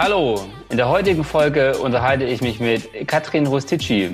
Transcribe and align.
Hallo, 0.00 0.48
in 0.70 0.76
der 0.76 0.88
heutigen 0.88 1.24
Folge 1.24 1.76
unterhalte 1.76 2.24
ich 2.24 2.40
mich 2.40 2.60
mit 2.60 3.08
Katrin 3.08 3.48
Rusticci. 3.48 4.12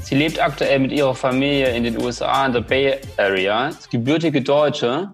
Sie 0.00 0.14
lebt 0.14 0.40
aktuell 0.40 0.78
mit 0.78 0.92
ihrer 0.92 1.16
Familie 1.16 1.74
in 1.74 1.82
den 1.82 2.00
USA 2.00 2.46
in 2.46 2.52
der 2.52 2.60
Bay 2.60 2.96
Area, 3.16 3.70
ist 3.70 3.90
gebürtige 3.90 4.40
Deutsche 4.40 5.12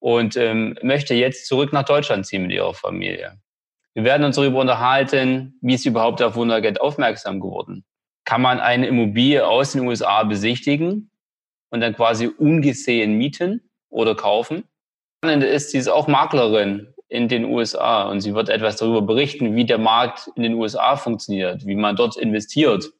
und 0.00 0.36
ähm, 0.36 0.76
möchte 0.82 1.14
jetzt 1.14 1.46
zurück 1.46 1.72
nach 1.72 1.86
Deutschland 1.86 2.26
ziehen 2.26 2.42
mit 2.42 2.52
ihrer 2.52 2.74
Familie. 2.74 3.40
Wir 3.94 4.04
werden 4.04 4.24
uns 4.24 4.36
darüber 4.36 4.60
unterhalten, 4.60 5.58
wie 5.62 5.76
ist 5.76 5.84
sie 5.84 5.88
überhaupt 5.88 6.20
auf 6.20 6.36
Wundergeld 6.36 6.78
aufmerksam 6.82 7.40
geworden. 7.40 7.86
Kann 8.26 8.42
man 8.42 8.60
eine 8.60 8.86
Immobilie 8.86 9.46
aus 9.46 9.72
den 9.72 9.86
USA 9.86 10.24
besichtigen 10.24 11.10
und 11.70 11.80
dann 11.80 11.96
quasi 11.96 12.26
ungesehen 12.26 13.16
mieten 13.16 13.70
oder 13.88 14.14
kaufen? 14.14 14.64
Spannende 15.24 15.46
ist, 15.46 15.70
sie 15.70 15.78
ist 15.78 15.88
auch 15.88 16.06
Maklerin 16.06 16.92
in 17.12 17.28
den 17.28 17.44
USA 17.44 18.04
und 18.04 18.22
sie 18.22 18.34
wird 18.34 18.48
etwas 18.48 18.76
darüber 18.76 19.02
berichten, 19.02 19.54
wie 19.54 19.66
der 19.66 19.76
Markt 19.76 20.30
in 20.34 20.42
den 20.42 20.54
USA 20.54 20.96
funktioniert, 20.96 21.66
wie 21.66 21.74
man 21.74 21.94
dort 21.94 22.16
investiert 22.16 22.90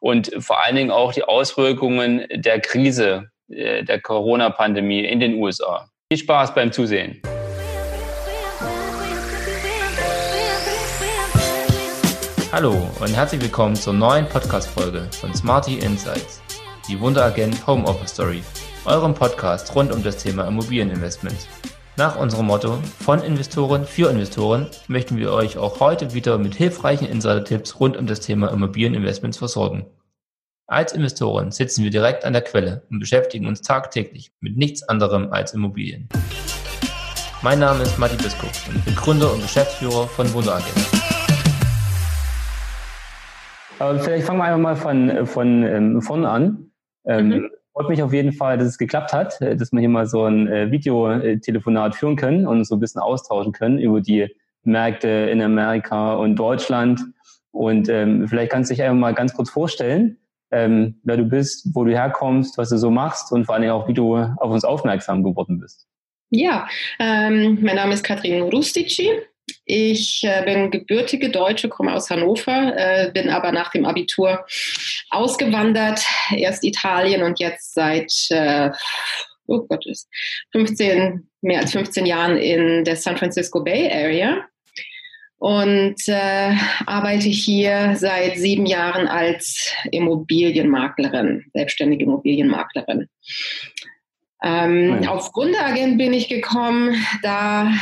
und 0.00 0.32
vor 0.40 0.60
allen 0.60 0.74
Dingen 0.74 0.90
auch 0.90 1.12
die 1.12 1.22
Auswirkungen 1.22 2.26
der 2.34 2.58
Krise, 2.58 3.30
äh, 3.48 3.84
der 3.84 4.00
Corona-Pandemie 4.00 5.04
in 5.04 5.20
den 5.20 5.34
USA. 5.34 5.88
Viel 6.10 6.18
Spaß 6.18 6.52
beim 6.52 6.72
Zusehen. 6.72 7.22
Hallo 12.50 12.74
und 13.00 13.16
herzlich 13.16 13.40
willkommen 13.40 13.76
zur 13.76 13.92
neuen 13.92 14.26
Podcast-Folge 14.28 15.08
von 15.12 15.32
Smarty 15.32 15.78
Insights, 15.78 16.42
die 16.88 16.98
Wunderagent 16.98 17.64
Home 17.68 17.84
Office 17.84 18.10
Story, 18.10 18.42
eurem 18.84 19.14
Podcast 19.14 19.72
rund 19.76 19.92
um 19.92 20.02
das 20.02 20.16
Thema 20.16 20.48
Immobilieninvestment. 20.48 21.48
Nach 21.98 22.16
unserem 22.16 22.46
Motto 22.46 22.78
von 23.00 23.22
Investoren 23.22 23.84
für 23.84 24.08
Investoren 24.08 24.66
möchten 24.88 25.18
wir 25.18 25.30
euch 25.30 25.58
auch 25.58 25.78
heute 25.78 26.14
wieder 26.14 26.38
mit 26.38 26.54
hilfreichen 26.54 27.06
Insider-Tipps 27.06 27.80
rund 27.80 27.98
um 27.98 28.06
das 28.06 28.20
Thema 28.20 28.48
Immobilieninvestments 28.50 29.36
versorgen. 29.36 29.84
Als 30.66 30.94
Investoren 30.94 31.50
sitzen 31.50 31.84
wir 31.84 31.90
direkt 31.90 32.24
an 32.24 32.32
der 32.32 32.40
Quelle 32.40 32.86
und 32.88 32.98
beschäftigen 32.98 33.46
uns 33.46 33.60
tagtäglich 33.60 34.32
mit 34.40 34.56
nichts 34.56 34.82
anderem 34.88 35.34
als 35.34 35.52
Immobilien. 35.52 36.08
Mein 37.42 37.58
Name 37.58 37.82
ist 37.82 37.98
Matti 37.98 38.16
Biskop 38.16 38.52
und 38.70 38.76
ich 38.76 38.84
bin 38.86 38.94
Gründer 38.94 39.30
und 39.30 39.42
Geschäftsführer 39.42 40.08
von 40.08 40.32
Wunderagent. 40.32 40.88
Vielleicht 44.00 44.24
fangen 44.24 44.38
wir 44.38 44.44
einfach 44.44 44.58
mal 44.58 44.76
von, 44.76 45.26
von 45.26 45.62
ähm, 45.64 46.00
vorne 46.00 46.30
an. 46.30 46.70
Ähm, 47.04 47.28
mhm. 47.28 47.50
Freut 47.72 47.88
mich 47.88 48.02
auf 48.02 48.12
jeden 48.12 48.32
Fall, 48.32 48.58
dass 48.58 48.68
es 48.68 48.78
geklappt 48.78 49.12
hat, 49.12 49.40
äh, 49.40 49.56
dass 49.56 49.72
wir 49.72 49.80
hier 49.80 49.88
mal 49.88 50.06
so 50.06 50.24
ein 50.24 50.46
äh, 50.48 50.70
Videotelefonat 50.70 51.94
führen 51.94 52.16
können 52.16 52.46
und 52.46 52.64
so 52.64 52.76
ein 52.76 52.80
bisschen 52.80 53.00
austauschen 53.00 53.52
können 53.52 53.78
über 53.78 54.00
die 54.00 54.28
Märkte 54.64 55.08
in 55.08 55.40
Amerika 55.40 56.14
und 56.14 56.36
Deutschland. 56.36 57.00
Und 57.50 57.88
ähm, 57.88 58.28
vielleicht 58.28 58.52
kannst 58.52 58.70
du 58.70 58.74
dich 58.74 58.82
einfach 58.82 58.96
mal 58.96 59.14
ganz 59.14 59.34
kurz 59.34 59.50
vorstellen, 59.50 60.18
ähm, 60.50 61.00
wer 61.02 61.16
du 61.16 61.24
bist, 61.24 61.68
wo 61.74 61.84
du 61.84 61.92
herkommst, 61.92 62.58
was 62.58 62.68
du 62.68 62.76
so 62.76 62.90
machst 62.90 63.32
und 63.32 63.46
vor 63.46 63.54
allem 63.54 63.70
auch, 63.70 63.88
wie 63.88 63.94
du 63.94 64.16
auf 64.16 64.50
uns 64.50 64.64
aufmerksam 64.64 65.22
geworden 65.22 65.58
bist. 65.58 65.88
Ja, 66.30 66.66
ähm, 66.98 67.58
mein 67.62 67.76
Name 67.76 67.94
ist 67.94 68.04
Katrin 68.04 68.42
Rustici. 68.42 69.10
Ich 69.64 70.22
äh, 70.24 70.42
bin 70.44 70.70
gebürtige 70.70 71.30
Deutsche, 71.30 71.68
komme 71.68 71.94
aus 71.94 72.10
Hannover, 72.10 72.74
äh, 72.76 73.10
bin 73.12 73.30
aber 73.30 73.52
nach 73.52 73.70
dem 73.70 73.84
Abitur 73.84 74.44
ausgewandert, 75.10 76.04
erst 76.36 76.64
Italien 76.64 77.22
und 77.22 77.38
jetzt 77.38 77.74
seit 77.74 78.12
äh, 78.30 78.70
oh 79.46 79.60
Gott, 79.68 79.84
15, 80.52 81.28
mehr 81.42 81.60
als 81.60 81.72
15 81.72 82.06
Jahren 82.06 82.36
in 82.36 82.84
der 82.84 82.96
San 82.96 83.16
Francisco 83.16 83.62
Bay 83.62 83.90
Area 83.90 84.44
und 85.38 85.96
äh, 86.06 86.54
arbeite 86.86 87.28
hier 87.28 87.96
seit 87.96 88.38
sieben 88.38 88.64
Jahren 88.64 89.08
als 89.08 89.74
Immobilienmaklerin, 89.90 91.44
selbstständige 91.52 92.04
Immobilienmaklerin. 92.04 93.08
Ähm, 94.44 95.06
Auf 95.08 95.32
Gründeragent 95.32 95.98
bin 95.98 96.12
ich 96.12 96.28
gekommen, 96.28 97.04
da 97.22 97.72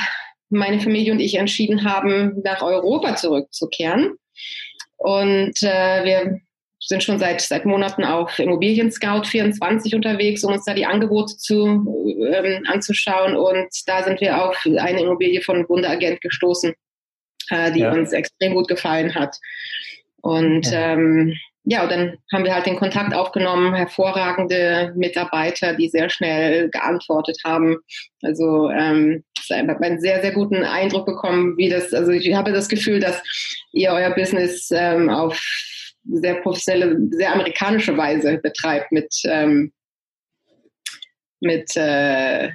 meine 0.51 0.81
Familie 0.81 1.13
und 1.13 1.21
ich 1.21 1.37
entschieden 1.37 1.85
haben, 1.85 2.41
nach 2.45 2.63
Europa 2.63 3.17
zurückzukehren. 3.17 4.15
Und 4.97 5.63
äh, 5.63 6.05
wir 6.05 6.41
sind 6.81 7.03
schon 7.03 7.19
seit, 7.19 7.41
seit 7.41 7.65
Monaten 7.65 8.05
auf 8.05 8.39
Immobilien 8.39 8.91
Scout 8.91 9.25
24 9.25 9.95
unterwegs, 9.95 10.43
um 10.45 10.53
uns 10.53 10.65
da 10.65 10.75
die 10.75 10.87
Angebote 10.87 11.37
zu, 11.37 11.65
ähm, 12.33 12.65
anzuschauen. 12.67 13.37
Und 13.37 13.69
da 13.87 14.03
sind 14.03 14.21
wir 14.21 14.43
auf 14.43 14.57
eine 14.67 15.01
Immobilie 15.01 15.43
von 15.43 15.69
Wunderagent 15.69 16.21
gestoßen, 16.21 16.75
äh, 17.51 17.73
die 17.73 17.81
ja. 17.81 17.93
uns 17.93 18.13
extrem 18.13 18.55
gut 18.55 18.69
gefallen 18.69 19.15
hat. 19.15 19.37
Und 20.23 20.71
ja. 20.71 20.93
ähm, 20.93 21.35
ja, 21.71 21.85
und 21.85 21.93
dann 21.93 22.19
haben 22.33 22.45
wir 22.45 22.53
halt 22.53 22.67
den 22.67 22.81
Kontakt 22.81 23.15
aufgenommen, 23.15 23.77
hervorragende 23.77 24.93
Mitarbeiter, 24.97 25.73
die 25.75 25.89
sehr 25.89 26.11
schnell 26.11 26.69
geantwortet 26.69 27.39
haben. 27.45 27.77
Also 28.23 28.69
ähm, 28.71 29.23
ich 29.39 29.53
habe 29.53 29.81
einen 29.81 30.01
sehr, 30.01 30.21
sehr 30.21 30.33
guten 30.33 30.65
Eindruck 30.65 31.07
bekommen, 31.07 31.57
wie 31.57 31.69
das, 31.69 31.95
also 31.95 32.11
ich 32.11 32.35
habe 32.35 32.53
das 32.53 32.69
Gefühl, 32.69 32.99
dass 32.99 33.23
ihr 33.71 33.93
euer 33.93 34.13
Business 34.17 34.69
ähm, 34.73 35.11
auf 35.11 35.41
sehr 36.13 36.41
professionelle, 36.43 36.97
sehr 37.13 37.35
amerikanische 37.35 37.97
Weise 37.97 38.39
betreibt 38.39 38.91
mit, 38.91 39.15
ähm, 39.27 39.73
mit 41.39 41.77
äh, 41.77 42.51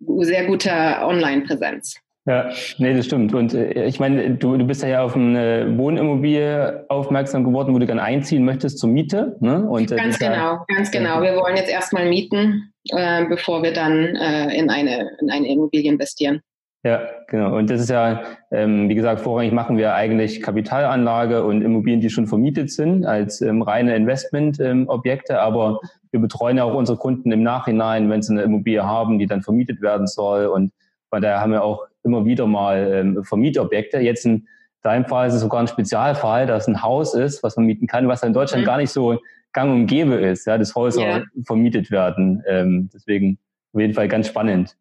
sehr 0.00 0.46
guter 0.46 1.06
Online-Präsenz. 1.06 2.00
Ja, 2.26 2.50
nee, 2.78 2.92
das 2.92 3.06
stimmt. 3.06 3.34
Und 3.34 3.54
äh, 3.54 3.84
ich 3.84 4.00
meine, 4.00 4.34
du, 4.34 4.56
du 4.56 4.66
bist 4.66 4.82
ja 4.82 5.02
auf 5.02 5.14
eine 5.14 5.78
Wohnimmobilie 5.78 6.84
aufmerksam 6.88 7.44
geworden, 7.44 7.72
wo 7.72 7.78
du 7.78 7.86
gerne 7.86 8.02
einziehen 8.02 8.44
möchtest 8.44 8.78
zur 8.78 8.90
Miete. 8.90 9.36
Ne? 9.40 9.64
Und, 9.68 9.92
äh, 9.92 9.96
ganz 9.96 10.18
genau, 10.18 10.58
ganz 10.66 10.90
genau. 10.90 11.22
Wir 11.22 11.36
wollen 11.36 11.56
jetzt 11.56 11.70
erstmal 11.70 12.08
mieten, 12.08 12.72
äh, 12.88 13.24
bevor 13.26 13.62
wir 13.62 13.72
dann 13.72 14.16
äh, 14.16 14.58
in, 14.58 14.70
eine, 14.70 15.10
in 15.20 15.30
eine 15.30 15.46
Immobilie 15.46 15.88
investieren. 15.88 16.40
Ja, 16.82 17.00
genau. 17.28 17.56
Und 17.56 17.70
das 17.70 17.80
ist 17.80 17.90
ja, 17.90 18.22
ähm, 18.50 18.88
wie 18.88 18.94
gesagt, 18.96 19.20
vorrangig 19.20 19.52
machen 19.52 19.76
wir 19.76 19.94
eigentlich 19.94 20.42
Kapitalanlage 20.42 21.44
und 21.44 21.62
Immobilien, 21.62 22.00
die 22.00 22.10
schon 22.10 22.26
vermietet 22.26 22.72
sind, 22.72 23.06
als 23.06 23.40
ähm, 23.40 23.62
reine 23.62 23.94
Investmentobjekte. 23.94 25.32
Ähm, 25.34 25.38
Aber 25.38 25.80
wir 26.10 26.20
betreuen 26.20 26.56
ja 26.56 26.64
auch 26.64 26.74
unsere 26.74 26.98
Kunden 26.98 27.30
im 27.30 27.44
Nachhinein, 27.44 28.10
wenn 28.10 28.22
sie 28.22 28.32
eine 28.32 28.42
Immobilie 28.42 28.84
haben, 28.84 29.20
die 29.20 29.26
dann 29.26 29.42
vermietet 29.42 29.80
werden 29.80 30.08
soll. 30.08 30.46
Und 30.46 30.72
von 31.10 31.22
daher 31.22 31.40
haben 31.40 31.52
wir 31.52 31.62
auch 31.62 31.86
immer 32.06 32.24
wieder 32.24 32.46
mal 32.46 32.92
ähm, 32.92 33.24
Vermietobjekte. 33.24 33.98
Jetzt 33.98 34.24
in 34.24 34.46
deinem 34.82 35.04
Fall 35.04 35.28
ist 35.28 35.34
es 35.34 35.40
sogar 35.40 35.60
ein 35.60 35.68
Spezialfall, 35.68 36.46
dass 36.46 36.68
ein 36.68 36.82
Haus 36.82 37.14
ist, 37.14 37.42
was 37.42 37.56
man 37.56 37.66
mieten 37.66 37.86
kann, 37.86 38.08
was 38.08 38.22
in 38.22 38.32
Deutschland 38.32 38.62
mhm. 38.62 38.66
gar 38.66 38.78
nicht 38.78 38.90
so 38.90 39.18
gang 39.52 39.72
und 39.72 39.86
gäbe 39.86 40.14
ist, 40.14 40.46
ja, 40.46 40.58
dass 40.58 40.74
Häuser 40.74 41.02
yeah. 41.02 41.24
vermietet 41.44 41.90
werden. 41.90 42.42
Ähm, 42.46 42.90
deswegen 42.92 43.38
auf 43.72 43.80
jeden 43.80 43.94
Fall 43.94 44.08
ganz 44.08 44.28
spannend. 44.28 44.76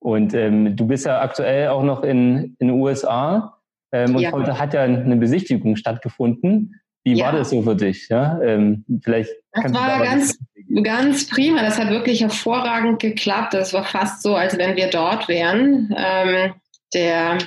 Und 0.00 0.34
ähm, 0.34 0.76
du 0.76 0.86
bist 0.86 1.06
ja 1.06 1.20
aktuell 1.20 1.68
auch 1.68 1.82
noch 1.82 2.02
in, 2.02 2.56
in 2.58 2.68
den 2.68 2.70
USA 2.80 3.58
ähm, 3.92 4.16
und 4.16 4.22
ja. 4.22 4.32
heute 4.32 4.58
hat 4.58 4.74
ja 4.74 4.82
eine 4.82 5.16
Besichtigung 5.16 5.76
stattgefunden. 5.76 6.80
Wie 7.04 7.14
ja. 7.14 7.26
war 7.26 7.32
das 7.32 7.50
so 7.50 7.62
für 7.62 7.76
dich? 7.76 8.08
Ja, 8.08 8.40
ähm, 8.42 8.84
vielleicht 9.02 9.30
das 9.52 9.72
war 9.72 10.02
ganz, 10.02 10.38
ganz 10.82 11.28
prima. 11.28 11.62
Das 11.62 11.78
hat 11.78 11.90
wirklich 11.90 12.20
hervorragend 12.20 13.00
geklappt. 13.00 13.54
Das 13.54 13.72
war 13.72 13.84
fast 13.84 14.22
so, 14.22 14.34
als 14.34 14.58
wenn 14.58 14.76
wir 14.76 14.88
dort 14.88 15.28
wären. 15.28 15.94
Ähm, 15.96 16.52
der 16.96 17.38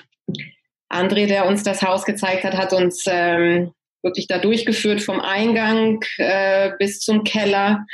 André, 0.90 1.28
der 1.28 1.46
uns 1.46 1.64
das 1.64 1.82
Haus 1.82 2.06
gezeigt 2.06 2.44
hat, 2.44 2.56
hat 2.56 2.72
uns 2.72 3.04
ähm, 3.08 3.74
wirklich 4.02 4.28
da 4.28 4.38
durchgeführt 4.38 5.02
vom 5.02 5.20
Eingang 5.20 6.00
äh, 6.18 6.72
bis 6.80 7.00
zum 7.00 7.24
Keller 7.24 7.86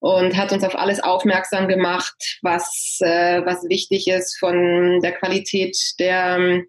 und 0.00 0.36
hat 0.36 0.52
uns 0.52 0.62
auf 0.64 0.76
alles 0.76 1.02
aufmerksam 1.02 1.68
gemacht, 1.68 2.38
was, 2.42 2.98
äh, 3.00 3.40
was 3.44 3.68
wichtig 3.68 4.08
ist 4.08 4.38
von 4.38 5.00
der 5.00 5.12
Qualität 5.12 5.76
der 5.98 6.62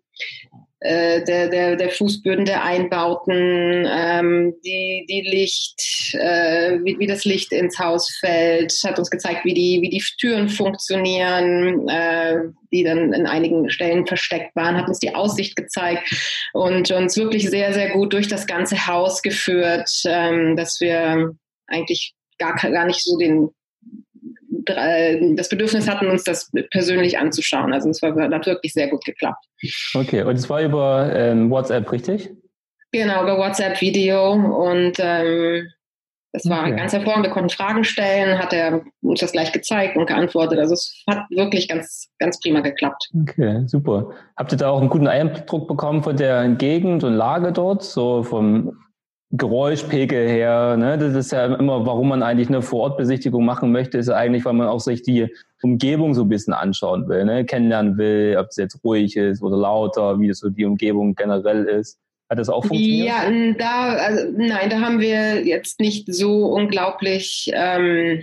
äh, 0.80 1.24
der, 1.24 1.50
der, 1.50 1.76
der 1.76 1.90
Fußböden 1.90 2.46
der 2.46 2.64
Einbauten, 2.64 3.88
ähm, 3.90 4.54
die, 4.64 5.06
die 5.10 5.22
Licht, 5.22 6.14
äh, 6.14 6.78
wie, 6.84 7.00
wie 7.00 7.08
das 7.08 7.26
Licht 7.26 7.52
ins 7.52 7.80
Haus 7.80 8.16
fällt, 8.20 8.72
hat 8.86 9.00
uns 9.00 9.10
gezeigt, 9.10 9.44
wie 9.44 9.56
die, 9.56 9.82
wie 9.82 9.90
die 9.90 10.04
Türen 10.20 10.50
funktionieren, 10.50 11.88
äh, 11.90 12.42
die 12.72 12.84
dann 12.84 13.12
in 13.14 13.26
einigen 13.26 13.70
Stellen 13.72 14.06
versteckt 14.06 14.56
waren, 14.56 14.78
hat 14.78 14.88
uns 14.88 15.00
die 15.00 15.16
Aussicht 15.16 15.56
gezeigt 15.56 16.14
und 16.54 16.92
uns 16.92 17.18
wirklich 17.18 17.50
sehr, 17.50 17.74
sehr 17.74 17.90
gut 17.90 18.14
durch 18.14 18.28
das 18.28 18.46
ganze 18.46 18.86
Haus 18.86 19.24
geführt, 19.24 19.90
ähm, 20.06 20.56
dass 20.56 20.80
wir 20.80 21.34
eigentlich 21.66 22.14
gar, 22.38 22.56
gar 22.56 22.86
nicht 22.86 23.04
so 23.04 23.18
den 23.18 23.50
das 24.50 25.50
Bedürfnis 25.50 25.88
hatten, 25.90 26.08
uns 26.08 26.24
das 26.24 26.52
persönlich 26.72 27.18
anzuschauen. 27.18 27.74
Also 27.74 27.90
es 27.90 28.02
war, 28.02 28.16
hat 28.16 28.46
wirklich 28.46 28.74
sehr 28.74 28.88
gut 28.88 29.04
geklappt. 29.06 29.46
Okay, 29.94 30.24
und 30.24 30.36
es 30.36 30.50
war 30.50 30.62
über 30.62 31.12
ähm, 31.16 31.50
WhatsApp, 31.50 31.92
richtig? 31.92 32.30
Genau, 32.92 33.24
über 33.24 33.38
WhatsApp-Video 33.38 34.34
und 34.34 34.94
ähm, 35.00 35.68
Das 36.34 36.48
war 36.50 36.62
okay. 36.68 36.76
ganz 36.76 36.94
hervorragend. 36.94 37.26
Wir 37.26 37.34
konnten 37.34 37.50
Fragen 37.50 37.84
stellen, 37.84 38.38
hat 38.38 38.54
er 38.54 38.84
uns 39.02 39.22
das 39.22 39.32
gleich 39.32 39.52
gezeigt 39.52 39.98
und 39.98 40.06
geantwortet. 40.06 40.60
Also 40.60 40.74
es 40.74 41.04
hat 41.10 41.26
wirklich 41.30 41.68
ganz, 41.68 42.10
ganz 42.20 42.40
prima 42.40 42.60
geklappt. 42.60 43.10
Okay, 43.22 43.64
super. 43.66 44.12
Habt 44.36 44.52
ihr 44.52 44.58
da 44.58 44.70
auch 44.70 44.80
einen 44.80 44.90
guten 44.90 45.08
Eindruck 45.08 45.68
bekommen 45.68 46.04
von 46.04 46.16
der 46.16 46.48
Gegend 46.50 47.04
und 47.04 47.14
Lage 47.14 47.52
dort, 47.52 47.84
so 47.84 48.24
vom 48.24 48.78
Geräuschpegel 49.32 50.28
her? 50.28 50.78
Ne? 50.78 50.98
Das 50.98 51.14
ist 51.14 51.32
ja 51.32 51.46
immer, 51.56 51.86
warum 51.86 52.10
man 52.10 52.24
eigentlich 52.24 52.48
eine 52.48 52.62
Vorortbesichtigung 52.62 53.44
machen 53.44 53.72
möchte, 53.72 53.98
ist 53.98 54.10
eigentlich, 54.10 54.46
weil 54.46 54.54
man 54.54 54.68
auch 54.68 54.80
sich 54.80 55.04
die 55.04 55.28
Umgebung 55.62 56.14
so 56.14 56.22
ein 56.24 56.30
bisschen 56.30 56.54
anschauen 56.54 57.08
will, 57.10 57.26
ne? 57.26 57.46
kennenlernen 57.46 57.98
will, 57.98 58.38
ob 58.40 58.48
es 58.50 58.56
jetzt 58.56 58.84
ruhig 58.84 59.18
ist 59.18 59.42
oder 59.42 59.58
lauter, 59.58 60.20
wie 60.20 60.34
so 60.34 60.50
die 60.50 60.66
Umgebung 60.66 61.16
generell 61.16 61.66
ist. 61.66 62.00
Hat 62.30 62.40
das 62.40 62.50
auch 62.50 62.66
funktioniert? 62.66 63.08
Ja, 63.08 63.54
da, 63.58 63.94
also, 63.96 64.26
nein, 64.36 64.70
da 64.70 64.82
haben 64.82 65.00
wir 65.00 65.46
jetzt 65.46 65.80
nicht 65.80 66.14
so 66.14 66.46
unglaublich 66.48 67.50
ähm, 67.54 68.22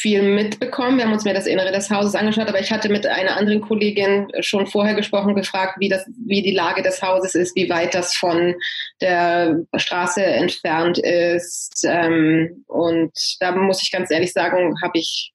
viel 0.00 0.22
mitbekommen. 0.22 0.96
Wir 0.96 1.04
haben 1.04 1.12
uns 1.12 1.24
mehr 1.24 1.34
das 1.34 1.46
Innere 1.46 1.72
des 1.72 1.90
Hauses 1.90 2.14
angeschaut, 2.14 2.48
aber 2.48 2.60
ich 2.60 2.72
hatte 2.72 2.88
mit 2.88 3.06
einer 3.06 3.36
anderen 3.36 3.60
Kollegin 3.60 4.28
schon 4.40 4.66
vorher 4.66 4.94
gesprochen, 4.94 5.34
gefragt, 5.34 5.76
wie, 5.78 5.90
das, 5.90 6.06
wie 6.26 6.42
die 6.42 6.54
Lage 6.54 6.82
des 6.82 7.02
Hauses 7.02 7.34
ist, 7.34 7.54
wie 7.54 7.68
weit 7.68 7.94
das 7.94 8.14
von 8.14 8.54
der 9.02 9.60
Straße 9.76 10.24
entfernt 10.24 10.98
ist. 10.98 11.84
Ähm, 11.86 12.64
und 12.66 13.12
da 13.40 13.52
muss 13.52 13.82
ich 13.82 13.92
ganz 13.92 14.10
ehrlich 14.10 14.32
sagen, 14.32 14.74
habe 14.82 14.98
ich, 14.98 15.32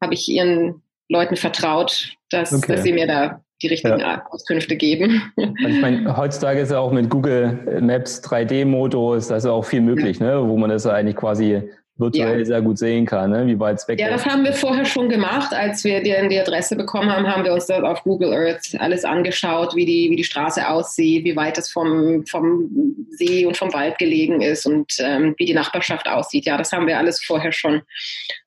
hab 0.00 0.12
ich 0.12 0.28
ihren 0.28 0.82
Leuten 1.08 1.36
vertraut, 1.36 2.14
dass, 2.30 2.52
okay. 2.52 2.72
dass 2.72 2.82
sie 2.82 2.92
mir 2.92 3.06
da 3.06 3.44
die 3.62 3.68
richtigen 3.68 4.00
ja. 4.00 4.26
Auskünfte 4.30 4.76
geben. 4.76 5.32
Also 5.36 5.68
ich 5.68 5.80
meine, 5.80 6.16
heutzutage 6.16 6.60
ist 6.60 6.72
ja 6.72 6.80
auch 6.80 6.90
mit 6.90 7.08
Google 7.08 7.80
Maps 7.80 8.22
3D-Modus, 8.24 9.28
da 9.28 9.36
ist 9.36 9.44
ja 9.44 9.52
auch 9.52 9.64
viel 9.64 9.80
möglich, 9.80 10.18
ja. 10.18 10.40
ne? 10.40 10.48
wo 10.48 10.56
man 10.56 10.70
das 10.70 10.84
ja 10.84 10.92
eigentlich 10.92 11.16
quasi 11.16 11.62
virtuell 11.96 12.40
ja. 12.40 12.44
sehr 12.44 12.62
gut 12.62 12.78
sehen 12.78 13.06
kann, 13.06 13.30
ne? 13.30 13.46
wie 13.46 13.58
weit 13.58 13.78
es 13.78 13.86
weg 13.86 13.98
ist. 13.98 14.04
Ja, 14.04 14.10
das 14.10 14.26
haben 14.26 14.44
wir 14.44 14.52
vorher 14.52 14.84
schon 14.84 15.08
gemacht. 15.08 15.54
Als 15.54 15.84
wir 15.84 16.02
die, 16.02 16.14
die 16.28 16.40
Adresse 16.40 16.74
bekommen 16.74 17.10
haben, 17.10 17.26
haben 17.26 17.44
wir 17.44 17.52
uns 17.52 17.66
das 17.66 17.82
auf 17.82 18.02
Google 18.02 18.32
Earth 18.32 18.74
alles 18.78 19.04
angeschaut, 19.04 19.76
wie 19.76 19.86
die, 19.86 20.10
wie 20.10 20.16
die 20.16 20.24
Straße 20.24 20.68
aussieht, 20.68 21.24
wie 21.24 21.36
weit 21.36 21.56
es 21.56 21.70
vom, 21.70 22.26
vom 22.26 22.68
See 23.10 23.46
und 23.46 23.56
vom 23.56 23.72
Wald 23.72 23.98
gelegen 23.98 24.40
ist 24.40 24.66
und 24.66 24.92
ähm, 24.98 25.34
wie 25.38 25.44
die 25.44 25.54
Nachbarschaft 25.54 26.08
aussieht. 26.08 26.46
Ja, 26.46 26.56
das 26.56 26.72
haben 26.72 26.88
wir 26.88 26.98
alles 26.98 27.22
vorher 27.24 27.52
schon, 27.52 27.82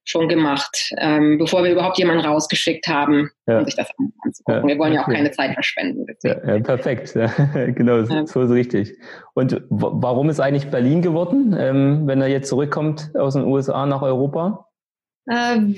schon 0.04 0.28
gemacht, 0.28 0.92
ähm, 0.98 1.38
bevor 1.38 1.64
wir 1.64 1.72
überhaupt 1.72 1.98
jemanden 1.98 2.26
rausgeschickt 2.26 2.88
haben, 2.88 3.32
ja. 3.48 3.60
um 3.60 3.66
sich 3.66 3.76
das 3.76 3.90
anzugucken. 4.24 4.62
Ja, 4.62 4.68
wir 4.68 4.80
wollen 4.80 4.94
ja 4.94 5.02
auch 5.02 5.08
keine 5.08 5.32
Zeit 5.32 5.54
verschwenden. 5.54 6.06
Ja, 6.24 6.60
perfekt, 6.60 7.14
genau, 7.76 8.04
so 8.26 8.42
ist 8.42 8.52
richtig. 8.52 8.94
Und 9.34 9.62
warum 9.70 10.30
ist 10.30 10.40
eigentlich 10.40 10.70
Berlin 10.70 11.02
geworden, 11.02 11.56
ähm, 11.58 12.04
wenn 12.06 12.22
er 12.22 12.28
jetzt 12.28 12.50
zurückkommt 12.50 13.12
aus 13.16 13.34
den 13.34 13.46
USA 13.46 13.86
nach 13.86 14.02
Europa? 14.02 14.68
Ähm, 15.30 15.76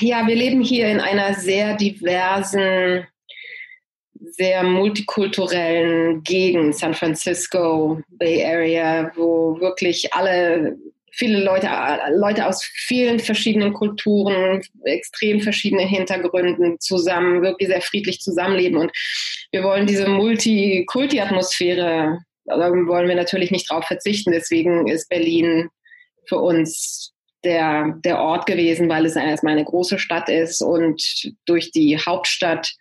ja, 0.00 0.26
wir 0.26 0.34
leben 0.34 0.62
hier 0.62 0.88
in 0.88 1.00
einer 1.00 1.34
sehr 1.34 1.76
diversen, 1.76 3.06
sehr 4.14 4.62
multikulturellen 4.64 6.22
Gegend, 6.22 6.76
San 6.76 6.94
Francisco, 6.94 8.00
Bay 8.08 8.44
Area, 8.44 9.12
wo 9.14 9.60
wirklich 9.60 10.12
alle 10.14 10.76
viele 11.18 11.42
Leute, 11.42 11.68
Leute 12.14 12.46
aus 12.46 12.64
vielen 12.64 13.18
verschiedenen 13.18 13.72
Kulturen, 13.72 14.62
extrem 14.84 15.40
verschiedenen 15.40 15.88
Hintergründen 15.88 16.78
zusammen, 16.78 17.42
wirklich 17.42 17.68
sehr 17.68 17.82
friedlich 17.82 18.20
zusammenleben. 18.20 18.78
Und 18.78 18.92
wir 19.50 19.64
wollen 19.64 19.86
diese 19.86 20.08
Multikulti-Atmosphäre, 20.08 22.18
da 22.44 22.70
wollen 22.70 23.08
wir 23.08 23.16
natürlich 23.16 23.50
nicht 23.50 23.70
drauf 23.70 23.84
verzichten. 23.84 24.32
Deswegen 24.32 24.86
ist 24.86 25.08
Berlin 25.08 25.68
für 26.26 26.38
uns 26.38 27.12
der, 27.44 27.94
der 28.04 28.20
Ort 28.20 28.46
gewesen, 28.46 28.88
weil 28.88 29.04
es 29.04 29.16
erstmal 29.16 29.54
eine 29.54 29.64
große 29.64 29.98
Stadt 29.98 30.28
ist 30.28 30.62
und 30.62 31.32
durch 31.46 31.72
die 31.72 31.98
Hauptstadt 31.98 32.72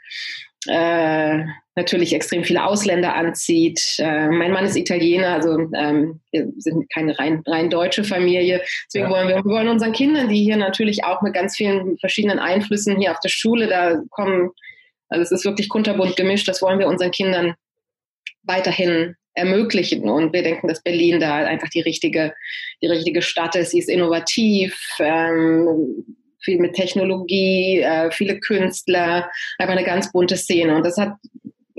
äh, 0.67 1.43
natürlich 1.77 2.13
extrem 2.13 2.44
viele 2.44 2.65
Ausländer 2.65 3.13
anzieht. 3.13 3.79
Äh, 4.00 4.29
mein 4.29 4.51
Mann 4.51 4.65
ist 4.65 4.75
Italiener, 4.75 5.33
also 5.33 5.59
ähm, 5.75 6.19
wir 6.31 6.51
sind 6.57 6.91
keine 6.91 7.18
rein, 7.19 7.44
rein 7.45 7.69
deutsche 7.69 8.03
Familie. 8.03 8.63
Deswegen 8.88 9.06
ja. 9.06 9.12
wollen 9.12 9.27
wir, 9.27 9.35
wir 9.35 9.45
wollen 9.45 9.69
unseren 9.69 9.94
Kindern, 9.94 10.27
die 10.27 10.44
hier 10.44 10.57
natürlich 10.57 11.06
auch 11.06 11.21
mit 11.21 11.35
ganz 11.35 11.56
vielen 11.56 11.97
verschiedenen 12.00 12.39
Einflüssen 12.39 13.00
hier 13.00 13.12
auf 13.12 13.19
der 13.19 13.29
Schule, 13.29 13.68
da 13.68 14.01
kommen, 14.09 14.50
also 15.09 15.21
es 15.21 15.31
ist 15.31 15.45
wirklich 15.45 15.69
kunterbunt 15.69 16.15
gemischt, 16.18 16.47
das 16.47 16.63
wollen 16.63 16.79
wir 16.79 16.88
unseren 16.88 17.12
Kindern 17.12 17.53
weiterhin 18.41 19.15
ermöglichen. 19.35 20.09
Und 20.09 20.33
wir 20.33 20.41
denken, 20.41 20.68
dass 20.68 20.81
Berlin 20.81 21.19
da 21.19 21.35
einfach 21.35 21.69
die 21.69 21.81
richtige, 21.81 22.33
die 22.81 22.88
richtige 22.88 23.21
Stadt 23.21 23.56
ist. 23.56 23.69
Sie 23.69 23.80
ist 23.80 23.89
innovativ, 23.89 24.75
ähm, 25.00 26.06
viel 26.39 26.59
mit 26.59 26.73
Technologie, 26.73 27.81
äh, 27.81 28.09
viele 28.09 28.39
Künstler, 28.39 29.30
einfach 29.59 29.75
eine 29.75 29.83
ganz 29.83 30.12
bunte 30.12 30.38
Szene. 30.38 30.75
Und 30.75 30.85
das 30.85 30.97
hat 30.97 31.13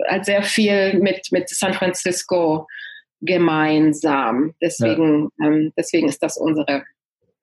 halt 0.06 0.24
sehr 0.24 0.42
viel 0.42 0.98
mit, 1.00 1.28
mit 1.32 1.48
San 1.48 1.74
Francisco 1.74 2.66
gemeinsam. 3.20 4.54
Deswegen, 4.60 5.30
ja. 5.38 5.46
ähm, 5.46 5.72
deswegen 5.76 6.08
ist 6.08 6.22
das 6.22 6.36
unsere, 6.36 6.84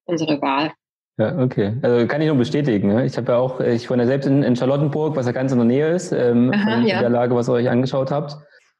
unsere 0.05 0.41
Wahl. 0.41 0.71
Ja, 1.17 1.37
okay. 1.37 1.77
Also 1.81 2.07
kann 2.07 2.21
ich 2.21 2.27
nur 2.27 2.37
bestätigen. 2.37 2.89
Ne? 2.89 3.05
Ich 3.05 3.15
habe 3.15 3.31
ja 3.31 3.37
auch, 3.37 3.61
ich 3.61 3.89
wohne 3.89 4.03
ja 4.03 4.07
selbst 4.07 4.25
in, 4.25 4.43
in, 4.43 4.55
Charlottenburg, 4.55 5.15
was 5.15 5.25
ja 5.25 5.31
ganz 5.31 5.51
in 5.51 5.57
der 5.57 5.67
Nähe 5.67 5.89
ist, 5.89 6.11
ähm, 6.11 6.51
Aha, 6.53 6.81
ja. 6.81 6.99
der 6.99 7.09
Lage, 7.09 7.35
was 7.35 7.47
ihr 7.47 7.53
euch 7.53 7.69
angeschaut 7.69 8.11
habt. 8.11 8.37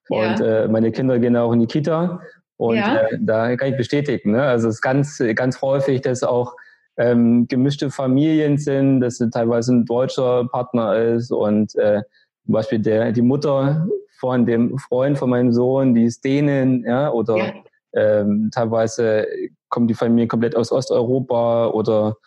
Und 0.10 0.40
ja. 0.40 0.64
äh, 0.64 0.68
meine 0.68 0.92
Kinder 0.92 1.18
gehen 1.18 1.38
auch 1.38 1.54
in 1.54 1.62
die 1.62 1.68
Kita. 1.68 2.22
Und 2.58 2.78
äh, 2.78 3.18
da 3.20 3.56
kann 3.56 3.72
ich 3.72 3.78
bestätigen. 3.78 4.32
Ne? 4.32 4.44
Also 4.44 4.68
es 4.68 4.76
ist 4.76 4.82
ganz, 4.82 5.22
ganz 5.36 5.62
häufig, 5.62 6.02
dass 6.02 6.24
auch 6.24 6.56
ähm, 6.98 7.48
gemischte 7.48 7.90
Familien 7.90 8.58
sind, 8.58 9.02
dass 9.02 9.18
teilweise 9.18 9.74
ein 9.74 9.86
deutscher 9.86 10.48
Partner 10.48 10.96
ist 10.96 11.32
und 11.32 11.76
äh, 11.76 12.02
zum 12.46 12.54
Beispiel 12.54 12.80
der, 12.80 13.12
die 13.12 13.22
Mutter 13.22 13.88
von 14.20 14.46
dem 14.46 14.78
Freund 14.78 15.18
von 15.18 15.30
meinem 15.30 15.52
Sohn, 15.52 15.94
die 15.94 16.06
ist 16.06 16.24
Dänen, 16.24 16.84
ja, 16.86 17.12
oder 17.12 17.38
ja. 17.38 17.54
Ähm, 17.98 18.50
teilweise 18.54 19.26
kommt 19.70 19.90
die 19.90 19.94
Familie 19.94 20.28
komplett 20.28 20.54
aus 20.56 20.70
Osteuropa 20.70 21.68
oder 21.68 22.18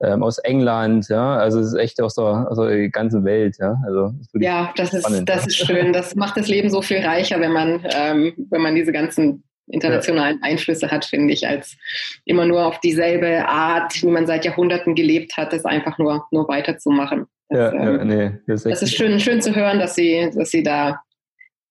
ähm, 0.00 0.22
aus 0.22 0.38
England, 0.38 1.08
ja, 1.08 1.36
also 1.36 1.60
es 1.60 1.68
ist 1.68 1.74
echt 1.74 2.00
aus 2.00 2.14
der, 2.14 2.50
aus 2.50 2.56
der 2.56 2.88
ganzen 2.88 3.24
Welt, 3.24 3.56
ja. 3.58 3.76
Also 3.84 4.12
das 4.32 4.42
ja, 4.42 4.72
das 4.76 4.94
ist 4.94 5.02
spannend, 5.02 5.28
das 5.28 5.42
ja. 5.42 5.46
ist 5.48 5.56
schön. 5.56 5.92
Das 5.92 6.14
macht 6.14 6.36
das 6.36 6.48
Leben 6.48 6.70
so 6.70 6.80
viel 6.80 6.98
reicher, 6.98 7.40
wenn 7.40 7.52
man 7.52 7.84
ähm, 7.94 8.32
wenn 8.50 8.62
man 8.62 8.74
diese 8.74 8.92
ganzen 8.92 9.44
internationalen. 9.70 10.42
Einflüsse 10.42 10.90
hat, 10.90 11.04
finde 11.04 11.34
ich, 11.34 11.46
als 11.46 11.76
immer 12.24 12.46
nur 12.46 12.64
auf 12.66 12.80
dieselbe 12.80 13.46
Art, 13.46 14.02
wie 14.02 14.06
man 14.06 14.26
seit 14.26 14.44
Jahrhunderten 14.44 14.94
gelebt 14.94 15.36
hat, 15.36 15.52
das 15.52 15.64
einfach 15.64 15.98
nur, 15.98 16.26
nur 16.30 16.48
weiterzumachen. 16.48 17.26
Das, 17.48 17.58
ja, 17.58 17.72
ähm, 17.72 17.96
ja, 17.96 18.04
nee, 18.04 18.38
das 18.46 18.64
ist, 18.64 18.72
das 18.72 18.82
ist 18.82 18.94
schön, 18.94 19.18
schön 19.20 19.40
zu 19.40 19.54
hören, 19.54 19.78
dass 19.78 19.94
Sie, 19.94 20.30
dass 20.34 20.50
Sie 20.50 20.62
da, 20.62 21.00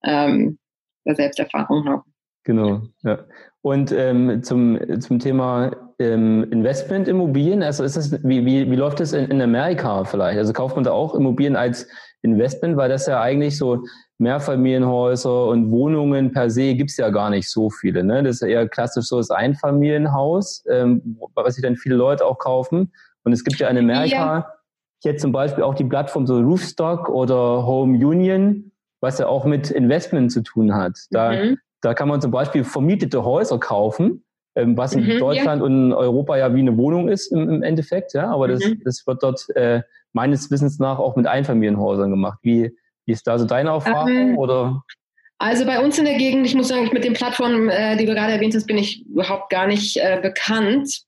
ähm, 0.04 0.58
da 1.06 1.16
Selbsterfahrung 1.16 1.88
haben. 1.88 2.04
Genau, 2.44 2.82
ja. 3.04 3.20
Und 3.62 3.92
ähm, 3.92 4.42
zum, 4.44 4.80
zum 5.02 5.20
Thema 5.20 5.76
ähm, 6.00 6.48
Investmentimmobilien, 6.52 7.62
also 7.64 7.84
ist 7.84 7.98
das, 7.98 8.24
wie, 8.24 8.46
wie, 8.46 8.72
wie 8.72 8.76
läuft 8.76 9.00
das 9.02 9.14
in, 9.14 9.30
in 9.30 9.42
Amerika 9.42 10.06
vielleicht? 10.06 10.38
Also 10.38 10.54
kauft 10.54 10.76
man 10.76 10.86
da 10.86 10.92
auch 10.92 11.14
Immobilien 11.16 11.56
als 11.56 11.88
Investment, 12.22 12.78
weil 12.78 12.90
das 12.90 13.08
ja 13.08 13.22
eigentlich 13.22 13.58
so 13.58 13.84
Mehrfamilienhäuser 14.20 15.48
und 15.48 15.70
Wohnungen 15.72 16.32
per 16.32 16.50
se 16.50 16.74
gibt's 16.76 16.98
ja 16.98 17.10
gar 17.10 17.30
nicht 17.30 17.50
so 17.50 17.70
viele. 17.70 18.04
Ne? 18.04 18.24
Das 18.24 18.36
ist 18.36 18.42
ja 18.42 18.48
eher 18.48 18.70
klassisch 18.70 19.06
so 19.06 19.18
das 19.18 19.30
Einfamilienhaus, 19.30 20.64
ähm, 20.70 21.20
was 21.36 21.56
sich 21.56 21.64
dann 21.64 21.76
viele 21.76 21.96
Leute 21.96 22.26
auch 22.26 22.40
kaufen. 22.40 22.92
Und 23.24 23.34
es 23.34 23.44
gibt 23.44 23.60
ja 23.60 23.68
in 23.68 23.78
Amerika 23.78 24.16
ja. 24.16 24.57
Jetzt 25.04 25.22
zum 25.22 25.32
Beispiel 25.32 25.64
auch 25.64 25.76
die 25.76 25.84
Plattform 25.84 26.28
so 26.28 26.40
Roofstock 26.40 27.10
oder 27.10 27.66
Home 27.66 27.98
Union, 27.98 28.72
was 29.02 29.20
ja 29.20 29.28
auch 29.28 29.46
mit 29.46 29.72
Investment 29.72 30.32
zu 30.32 30.42
tun 30.42 30.74
hat. 30.74 30.98
Da, 31.12 31.32
mhm. 31.32 31.58
da 31.82 31.94
kann 31.94 32.08
man 32.08 32.22
zum 32.22 32.32
Beispiel 32.32 32.64
vermietete 32.64 33.24
Häuser 33.24 33.60
kaufen, 33.60 34.24
ähm, 34.56 34.78
was 34.78 34.94
in 34.94 35.06
mhm, 35.06 35.20
Deutschland 35.20 35.62
ja. 35.62 35.66
und 35.66 35.86
in 35.88 35.94
Europa 35.94 36.38
ja 36.38 36.54
wie 36.54 36.60
eine 36.60 36.78
Wohnung 36.78 37.10
ist 37.10 37.32
im, 37.32 37.50
im 37.50 37.64
Endeffekt. 37.64 38.14
Ja? 38.14 38.32
Aber 38.32 38.48
mhm. 38.48 38.52
das, 38.52 38.64
das 38.84 39.08
wird 39.08 39.24
dort 39.24 39.50
äh, 39.56 39.82
meines 40.14 40.50
Wissens 40.50 40.80
nach 40.80 41.00
auch 41.00 41.16
mit 41.16 41.28
Einfamilienhäusern 41.28 42.10
gemacht. 42.10 42.40
Wie, 42.42 42.76
wie 43.06 43.12
ist 43.12 43.28
da 43.28 43.38
so 43.38 43.46
deine 43.46 43.70
Erfahrung? 43.70 44.10
Ähm, 44.10 44.38
oder? 44.38 44.84
Also 45.40 45.66
bei 45.66 45.80
uns 45.80 46.00
in 46.00 46.06
der 46.06 46.18
Gegend, 46.18 46.48
ich 46.48 46.56
muss 46.56 46.70
sagen, 46.70 46.90
mit 46.92 47.04
den 47.04 47.14
Plattformen, 47.14 47.70
äh, 47.70 47.96
die 47.98 48.06
du 48.06 48.14
gerade 48.16 48.34
erwähnt 48.34 48.56
hast, 48.56 48.66
bin 48.66 48.78
ich 48.78 49.06
überhaupt 49.06 49.52
gar 49.52 49.68
nicht 49.68 49.98
äh, 49.98 50.20
bekannt. 50.22 51.04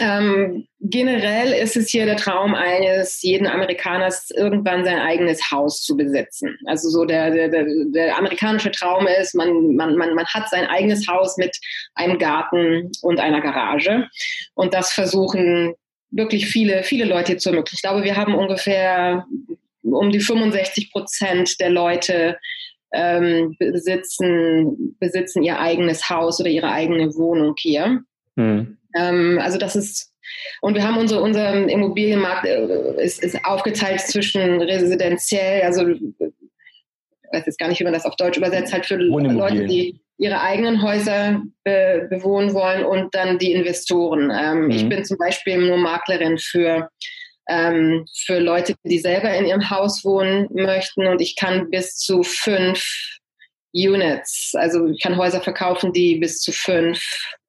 Ähm, 0.00 0.66
generell 0.80 1.52
ist 1.52 1.76
es 1.76 1.90
hier 1.90 2.04
der 2.04 2.16
Traum 2.16 2.54
eines 2.54 3.22
jeden 3.22 3.46
Amerikaners, 3.46 4.30
irgendwann 4.30 4.84
sein 4.84 4.98
eigenes 4.98 5.52
Haus 5.52 5.82
zu 5.82 5.96
besitzen. 5.96 6.58
Also 6.66 6.88
so 6.88 7.04
der, 7.04 7.30
der, 7.30 7.48
der, 7.48 7.64
der 7.92 8.18
amerikanische 8.18 8.72
Traum 8.72 9.06
ist, 9.06 9.34
man, 9.34 9.76
man, 9.76 9.96
man, 9.96 10.14
man 10.14 10.26
hat 10.26 10.48
sein 10.50 10.66
eigenes 10.66 11.06
Haus 11.06 11.36
mit 11.36 11.56
einem 11.94 12.18
Garten 12.18 12.90
und 13.02 13.20
einer 13.20 13.40
Garage. 13.40 14.08
Und 14.54 14.74
das 14.74 14.92
versuchen 14.92 15.74
wirklich 16.10 16.46
viele, 16.46 16.82
viele 16.82 17.04
Leute 17.04 17.36
zu 17.36 17.50
ermöglichen. 17.50 17.76
Ich 17.76 17.82
glaube, 17.82 18.04
wir 18.04 18.16
haben 18.16 18.34
ungefähr 18.34 19.26
um 19.82 20.10
die 20.10 20.20
65 20.20 20.90
Prozent 20.90 21.60
der 21.60 21.70
Leute 21.70 22.38
ähm, 22.92 23.54
besitzen, 23.58 24.96
besitzen 24.98 25.42
ihr 25.42 25.60
eigenes 25.60 26.08
Haus 26.08 26.40
oder 26.40 26.50
ihre 26.50 26.70
eigene 26.70 27.14
Wohnung 27.14 27.54
hier. 27.58 28.02
Mhm. 28.36 28.78
Ähm, 28.94 29.38
also 29.42 29.58
das 29.58 29.76
ist 29.76 30.14
und 30.60 30.74
wir 30.74 30.82
haben 30.82 30.98
unsere, 30.98 31.20
unser 31.20 31.52
Immobilienmarkt 31.68 32.46
äh, 32.46 33.02
ist, 33.02 33.22
ist 33.22 33.44
aufgeteilt 33.44 34.00
zwischen 34.00 34.60
residenziell, 34.62 35.62
also 35.62 35.86
ich 35.86 36.00
weiß 37.32 37.46
jetzt 37.46 37.58
gar 37.58 37.68
nicht, 37.68 37.80
wie 37.80 37.84
man 37.84 37.92
das 37.92 38.06
auf 38.06 38.16
Deutsch 38.16 38.38
übersetzt, 38.38 38.72
halt 38.72 38.86
für 38.86 38.96
Leute, 38.96 39.66
die 39.66 40.00
ihre 40.18 40.40
eigenen 40.40 40.82
Häuser 40.82 41.42
be 41.64 42.06
bewohnen 42.08 42.54
wollen 42.54 42.84
und 42.84 43.14
dann 43.14 43.38
die 43.38 43.52
Investoren. 43.52 44.32
Ähm, 44.34 44.64
mhm. 44.66 44.70
Ich 44.70 44.88
bin 44.88 45.04
zum 45.04 45.18
Beispiel 45.18 45.58
nur 45.58 45.76
Maklerin 45.76 46.38
für 46.38 46.88
ähm, 47.48 48.06
für 48.24 48.38
Leute, 48.38 48.74
die 48.84 48.98
selber 48.98 49.34
in 49.34 49.46
ihrem 49.46 49.68
Haus 49.68 50.04
wohnen 50.04 50.48
möchten 50.52 51.06
und 51.06 51.20
ich 51.20 51.36
kann 51.36 51.68
bis 51.70 51.96
zu 51.96 52.22
fünf 52.22 52.82
Units. 53.74 54.52
Also 54.54 54.86
ich 54.86 55.02
kann 55.02 55.16
Häuser 55.16 55.40
verkaufen, 55.40 55.92
die 55.92 56.16
bis 56.16 56.40
zu 56.40 56.52
fünf 56.52 57.02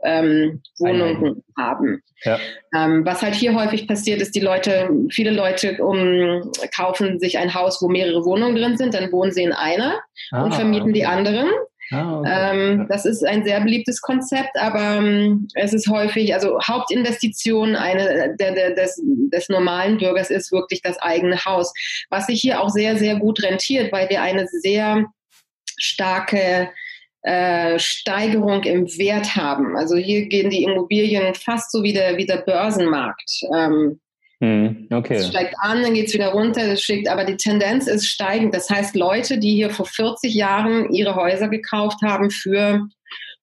ähm, 0.06 0.62
Wohnungen 0.80 1.44
haben. 1.58 2.02
Ja. 2.24 2.40
Ähm, 2.76 3.06
was 3.06 3.22
halt 3.22 3.36
hier 3.36 3.54
häufig 3.56 3.88
passiert, 3.88 4.22
ist, 4.22 4.36
die 4.36 4.40
Leute, 4.40 4.90
viele 5.10 5.32
Leute 5.32 5.78
um, 5.84 6.52
kaufen 6.76 7.20
sich 7.20 7.38
ein 7.38 7.54
Haus, 7.54 7.82
wo 7.82 7.88
mehrere 7.88 8.24
Wohnungen 8.26 8.56
drin 8.56 8.78
sind, 8.78 8.94
dann 8.94 9.12
wohnen 9.12 9.32
sie 9.32 9.44
in 9.44 9.54
einer 9.54 10.00
ah, 10.32 10.44
und 10.44 10.54
vermieten 10.54 10.90
okay. 10.90 11.00
die 11.00 11.06
anderen. 11.06 11.50
Ah, 11.92 12.20
okay. 12.20 12.32
ähm, 12.32 12.88
das 12.90 13.06
ist 13.06 13.24
ein 13.24 13.44
sehr 13.44 13.62
beliebtes 13.62 14.02
Konzept, 14.02 14.58
aber 14.58 14.98
ähm, 14.98 15.48
es 15.54 15.72
ist 15.72 15.88
häufig, 15.88 16.34
also 16.34 16.60
Hauptinvestition 16.60 17.76
eine, 17.76 18.36
der, 18.40 18.54
der, 18.54 18.72
des, 18.74 19.00
des 19.04 19.50
normalen 19.50 19.98
Bürgers 19.98 20.32
ist 20.32 20.52
wirklich 20.52 20.82
das 20.82 20.98
eigene 20.98 21.46
Haus, 21.46 21.72
was 22.10 22.26
sich 22.26 22.42
hier 22.42 22.62
auch 22.62 22.70
sehr, 22.70 22.98
sehr 22.98 23.18
gut 23.18 23.44
rentiert, 23.44 23.92
weil 23.92 24.10
wir 24.10 24.24
eine 24.24 24.48
sehr 24.48 25.06
starke 25.78 26.70
äh, 27.25 27.79
Steigerung 27.79 28.63
im 28.63 28.86
Wert 29.00 29.36
haben. 29.36 29.75
Also 29.75 29.96
hier 29.96 30.27
gehen 30.27 30.51
die 30.51 30.63
Immobilien 30.63 31.34
fast 31.34 31.72
so 31.72 31.82
wie 31.82 31.91
der, 31.91 32.17
wie 32.17 32.25
der 32.27 32.38
Börsenmarkt. 32.38 33.41
Ähm, 33.51 34.00
hm, 34.41 34.88
okay. 34.91 35.15
Es 35.15 35.29
steigt 35.29 35.55
an, 35.58 35.82
dann 35.82 35.96
geht 35.96 36.08
es 36.08 36.13
wieder 36.13 36.27
runter, 36.27 36.62
es 36.62 36.84
steigt, 36.84 37.08
aber 37.08 37.25
die 37.25 37.38
Tendenz 37.38 37.88
ist 37.88 38.08
steigend. 38.08 38.53
Das 38.53 38.70
heißt, 38.70 38.96
Leute, 38.96 39.39
die 39.39 39.55
hier 39.55 39.72
vor 39.72 39.88
40 39.88 40.36
Jahren 40.36 40.91
ihre 40.91 41.15
Häuser 41.15 41.48
gekauft 41.48 41.98
haben 42.03 42.29
für 42.29 42.88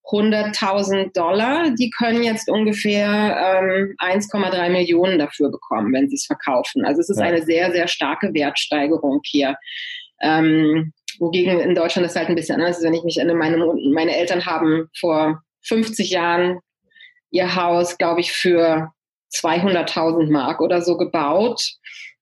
100.000 0.04 1.12
Dollar, 1.12 1.70
die 1.70 1.90
können 1.90 2.22
jetzt 2.22 2.48
ungefähr 2.48 3.08
ähm, 3.08 3.96
1,3 3.98 4.70
Millionen 4.70 5.18
dafür 5.18 5.50
bekommen, 5.50 5.92
wenn 5.92 6.08
sie 6.08 6.16
es 6.16 6.26
verkaufen. 6.26 6.84
Also 6.84 7.00
es 7.00 7.10
ist 7.10 7.18
ja. 7.18 7.24
eine 7.24 7.42
sehr, 7.42 7.72
sehr 7.72 7.88
starke 7.88 8.32
Wertsteigerung 8.32 9.22
hier. 9.24 9.56
Ähm, 10.20 10.92
Wogegen 11.19 11.61
in 11.61 11.75
Deutschland 11.75 12.07
ist 12.07 12.16
halt 12.16 12.28
ein 12.28 12.35
bisschen 12.35 12.61
anders. 12.61 12.83
Wenn 12.83 12.95
ich 12.95 13.04
mich 13.04 13.19
erinnere, 13.19 13.37
meine, 13.37 13.57
meine 13.92 14.16
Eltern 14.16 14.47
haben 14.47 14.88
vor 14.99 15.42
50 15.62 16.11
Jahren 16.11 16.61
ihr 17.31 17.54
Haus, 17.54 17.99
glaube 17.99 18.21
ich, 18.21 18.33
für 18.33 18.92
200.000 19.35 20.31
Mark 20.31 20.61
oder 20.61 20.83
so 20.83 20.97
gebaut 20.97 21.62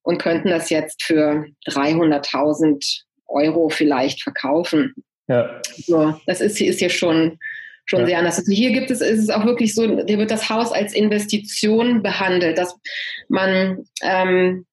und 0.03 0.19
könnten 0.19 0.49
das 0.49 0.71
jetzt 0.71 1.03
für 1.03 1.47
300.000 1.69 3.03
Euro 3.27 3.69
vielleicht 3.69 4.23
verkaufen. 4.23 4.95
Ja. 5.29 5.61
So, 5.77 6.21
das 6.27 6.41
ist, 6.41 6.61
ist 6.61 6.79
hier 6.79 6.91
schon, 6.91 7.39
schon 7.85 8.01
ja. 8.01 8.07
sehr 8.07 8.19
anders. 8.19 8.39
Also 8.39 8.53
hier 8.53 8.73
gibt 8.73 8.91
es, 8.91 9.01
ist 9.01 9.21
es 9.21 9.31
auch 9.31 9.45
wirklich 9.45 9.75
so, 9.75 9.83
hier 10.07 10.19
wird 10.19 10.31
das 10.31 10.49
Haus 10.49 10.73
als 10.73 10.95
Investition 10.95 12.03
behandelt, 12.03 12.59
dass 12.59 12.77
man 13.29 13.85
ähm, 14.03 14.67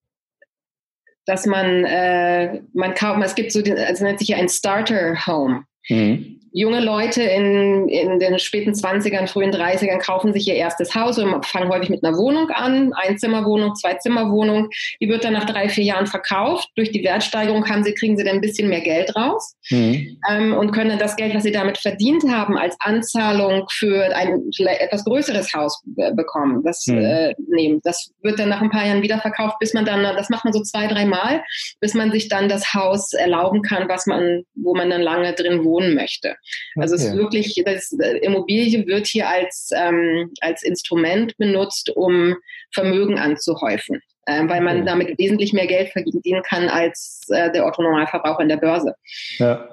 dass 1.28 1.46
man, 1.46 1.84
äh, 1.86 2.62
man 2.74 2.94
kauft, 2.96 3.22
es 3.24 3.36
gibt 3.36 3.52
so, 3.52 3.60
also 3.60 4.04
nennt 4.04 4.20
sich 4.20 4.30
ja 4.30 4.38
ein 4.38 4.50
Starter 4.50 5.28
Home. 5.28 5.66
Mhm 5.90 6.38
junge 6.58 6.80
Leute 6.80 7.22
in, 7.22 7.88
in 7.88 8.18
den 8.18 8.40
späten 8.40 8.72
20ern, 8.72 9.28
frühen 9.28 9.52
30ern 9.52 10.00
kaufen 10.00 10.34
sich 10.34 10.48
ihr 10.48 10.56
erstes 10.56 10.96
Haus 10.96 11.20
und 11.20 11.46
fangen 11.46 11.70
häufig 11.70 11.90
mit 11.90 12.04
einer 12.04 12.18
Wohnung 12.18 12.50
an, 12.50 12.94
Einzimmerwohnung, 12.94 13.76
Zweizimmerwohnung. 13.76 14.70
Die 15.00 15.08
wird 15.08 15.24
dann 15.24 15.34
nach 15.34 15.46
drei, 15.46 15.70
vier 15.70 15.84
Jahren 15.84 16.08
verkauft. 16.08 16.70
Durch 16.76 16.92
die 16.92 17.04
Wertsteigerung 17.04 17.70
haben 17.70 17.84
sie, 17.84 17.94
kriegen 17.94 18.18
sie 18.18 18.24
dann 18.24 18.36
ein 18.36 18.42
bisschen 18.42 18.70
mehr 18.70 18.82
Geld 18.82 19.16
raus 19.16 19.56
mhm. 19.70 20.18
ähm, 20.32 20.54
und 20.58 20.72
können 20.72 20.90
dann 20.90 21.00
das 21.00 21.16
Geld, 21.16 21.36
was 21.36 21.44
sie 21.44 21.52
damit 21.52 21.78
verdient 21.78 22.24
haben, 22.28 22.58
als 22.58 22.76
Anzahlung 22.80 23.68
für 23.72 24.16
ein 24.16 24.50
etwas 24.58 25.06
größeres 25.06 25.54
Haus 25.54 25.84
bekommen. 26.16 26.64
Das 26.64 26.88
mhm. 26.88 26.98
äh, 26.98 27.36
nehmen. 27.50 27.82
Das 27.84 28.12
wird 28.24 28.40
dann 28.40 28.50
nach 28.50 28.62
ein 28.62 28.72
paar 28.72 28.86
Jahren 28.86 29.04
wieder 29.04 29.20
verkauft, 29.20 29.60
bis 29.60 29.76
man 29.76 29.86
dann, 29.86 30.02
das 30.02 30.30
macht 30.30 30.44
man 30.44 30.54
so 30.54 30.64
zwei, 30.64 30.88
drei 30.88 31.06
Mal, 31.06 31.44
bis 31.82 31.94
man 31.94 32.12
sich 32.12 32.30
dann 32.30 32.50
das 32.50 32.74
Haus 32.74 33.14
erlauben 33.14 33.62
kann, 33.62 33.88
was 33.88 34.08
man, 34.08 34.42
wo 34.56 34.74
man 34.74 34.90
dann 34.90 35.02
lange 35.02 35.34
drin 35.34 35.64
wohnen 35.78 35.94
möchte. 35.94 36.36
Also 36.76 36.96
okay. 36.96 37.04
es 37.04 37.10
ist 37.10 37.18
wirklich, 37.18 37.64
das 37.66 37.92
äh, 38.00 38.18
Immobilie 38.18 38.86
wird 38.88 39.08
hier 39.08 39.28
als, 39.28 39.70
ähm, 39.76 40.32
als 40.42 40.64
Instrument 40.64 41.38
benutzt, 41.38 41.92
um 41.96 42.36
Vermögen 42.74 43.20
anzuhäufen, 43.20 44.02
äh, 44.26 44.48
weil 44.48 44.62
man 44.62 44.78
okay. 44.78 44.86
damit 44.86 45.20
wesentlich 45.20 45.54
mehr 45.54 45.68
Geld 45.68 45.90
verdienen 45.90 46.42
kann 46.44 46.70
als 46.70 47.28
äh, 47.30 47.52
der 47.52 47.66
Otto-Normalverbraucher 47.66 48.42
in 48.42 48.50
der 48.50 48.58
Börse. 48.58 48.96
Ja, 49.38 49.70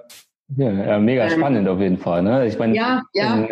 ja, 0.56 0.70
ja 0.70 0.99
mega 0.99 1.25
ähm, 1.25 1.30
spannend 1.30 1.68
auf 1.68 1.80
jeden 1.80 1.99
Fall. 1.99 2.23
Ne? 2.23 2.46
Ich 2.46 2.58
meine, 2.58 2.75
ja, 2.75 3.02
ja. 3.14 3.49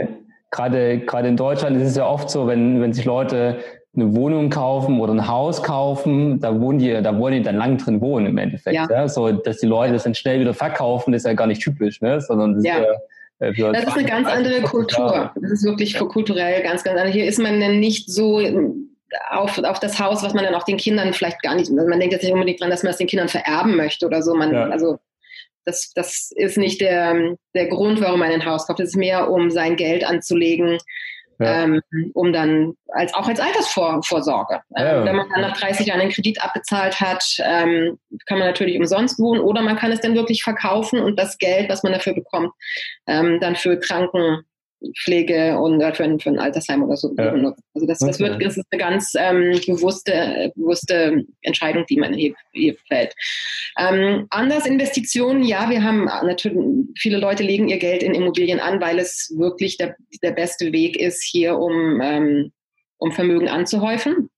gerade 0.51 0.99
gerade 1.01 1.29
in 1.29 1.37
Deutschland 1.37 1.77
ist 1.77 1.89
es 1.89 1.97
ja 1.97 2.07
oft 2.07 2.31
so, 2.31 2.47
wenn, 2.47 2.81
wenn 2.81 2.93
sich 2.93 3.05
Leute 3.05 3.63
eine 3.95 4.15
Wohnung 4.17 4.49
kaufen 4.49 5.01
oder 5.01 5.13
ein 5.13 5.29
Haus 5.29 5.63
kaufen, 5.63 6.41
da 6.41 6.59
wohnen 6.59 6.79
die, 6.79 6.91
da 7.03 7.19
wollen 7.19 7.35
die 7.35 7.43
dann 7.43 7.57
lang 7.57 7.77
drin 7.77 8.01
wohnen 8.01 8.27
im 8.27 8.39
Endeffekt. 8.39 8.75
Ja. 8.75 8.89
ja? 8.91 9.09
So, 9.09 9.31
dass 9.33 9.59
die 9.59 9.67
Leute 9.67 9.93
das 9.93 10.05
dann 10.05 10.15
schnell 10.15 10.41
wieder 10.41 10.55
verkaufen, 10.55 11.13
ist 11.13 11.27
ja 11.27 11.35
gar 11.35 11.47
nicht 11.47 11.63
typisch, 11.63 12.01
ne? 12.01 12.21
Sondern 12.21 12.55
das 12.55 12.65
ja. 12.65 12.79
ist 12.79 12.83
ja 12.83 12.93
äh, 13.43 13.73
das 13.73 13.85
ist 13.85 13.97
eine 13.97 14.09
ganz 14.09 14.29
andere 14.29 14.63
Kultur. 14.63 15.33
Das 15.35 15.51
ist 15.51 15.65
wirklich 15.65 15.99
kulturell 15.99 16.63
ganz, 16.63 16.85
ganz 16.85 16.99
anders. 16.99 17.15
Hier 17.15 17.27
ist 17.27 17.39
man 17.39 17.61
dann 17.61 17.81
nicht 17.81 18.11
so 18.11 18.41
auf, 19.31 19.59
auf 19.59 19.81
das 19.81 19.99
Haus, 19.99 20.23
was 20.23 20.33
man 20.33 20.45
dann 20.45 20.55
auch 20.55 20.63
den 20.63 20.79
Kindern 20.79 21.13
vielleicht 21.13 21.43
gar 21.43 21.55
nicht, 21.55 21.71
also 21.71 21.89
man 21.89 22.01
denkt 22.01 22.15
jetzt 22.15 22.23
nicht 22.23 22.33
unbedingt 22.33 22.61
dran, 22.61 22.71
dass 22.71 22.83
man 22.83 22.93
es 22.93 22.99
den 22.99 23.09
Kindern 23.09 23.29
vererben 23.29 23.77
möchte 23.77 24.07
oder 24.07 24.23
so. 24.23 24.35
Man, 24.35 24.53
ja. 24.53 24.69
Also 24.69 24.99
das, 25.65 25.93
das 25.95 26.33
ist 26.35 26.57
nicht 26.57 26.81
der, 26.81 27.37
der 27.55 27.67
Grund, 27.69 28.01
warum 28.01 28.21
man 28.21 28.31
ein 28.31 28.47
Haus 28.47 28.67
kauft. 28.67 28.81
Es 28.81 28.91
ist 28.91 28.97
mehr, 28.97 29.31
um 29.31 29.51
sein 29.51 29.77
Geld 29.77 30.05
anzulegen, 30.05 30.79
ja. 31.39 31.65
ähm, 31.65 31.83
um 32.15 32.33
dann 32.33 32.75
als 32.89 33.15
auch 33.15 33.29
als 33.29 33.41
Altersvorsorge. 33.41 34.61
Ja, 34.77 34.99
ähm, 34.99 35.05
wenn 35.05 35.17
man 35.17 35.29
dann 35.31 35.41
nach 35.43 35.57
30 35.57 35.87
Jahren 35.87 36.01
einen 36.01 36.11
Kredit 36.11 36.43
abbezahlt 36.43 37.01
hat, 37.01 37.25
ähm, 37.39 37.99
kann 38.27 38.39
man 38.39 38.49
natürlich 38.49 38.79
umsonst 38.79 39.19
wohnen 39.19 39.41
oder 39.41 39.63
man 39.63 39.77
kann 39.77 39.93
es 39.93 40.01
dann 40.01 40.15
wirklich 40.15 40.43
verkaufen 40.43 41.01
und 41.01 41.19
das 41.19 41.39
Geld, 41.39 41.69
was 41.69 41.83
man 41.83 41.93
dafür 41.93 42.15
bekommt, 42.15 42.53
ähm, 43.07 43.41
dann 43.41 43.57
für 43.57 43.79
Kranken 43.79 44.43
Pflege 45.03 45.59
und 45.59 45.81
für 45.97 46.05
ein, 46.05 46.19
für 46.21 46.31
ein 46.31 46.39
Altersheim 46.39 46.83
oder 46.83 46.97
so 46.97 47.15
ja. 47.17 47.31
benutzt. 47.31 47.63
Also 47.75 47.87
das, 47.87 47.99
das, 47.99 48.21
wird, 48.21 48.43
das 48.43 48.57
ist 48.57 48.67
eine 48.71 48.81
ganz 48.81 49.13
ähm, 49.17 49.61
bewusste, 49.67 50.53
bewusste 50.55 51.25
Entscheidung, 51.43 51.85
die 51.89 51.97
man 51.97 52.15
hier, 52.15 52.35
hier 52.53 52.77
fällt. 52.89 53.15
Ähm, 53.79 54.27
anders 54.31 54.67
Investitionen, 54.67 55.43
ja, 55.43 55.71
wir 55.71 55.83
haben 55.83 56.05
natürlich, 56.05 56.59
viele 56.97 57.19
Leute 57.19 57.43
legen 57.43 57.69
ihr 57.69 57.79
Geld 57.79 58.03
in 58.03 58.15
Immobilien 58.15 58.61
an, 58.61 58.81
weil 58.81 58.99
es 58.99 59.33
wirklich 59.37 59.77
der, 59.77 59.97
der 60.23 60.33
beste 60.33 60.73
Weg 60.73 60.97
ist, 60.97 61.23
hier 61.23 61.59
um, 61.59 62.01
ähm, 62.03 62.53
um 62.99 63.13
Vermögen 63.13 63.49
anzuhäufen. 63.49 64.29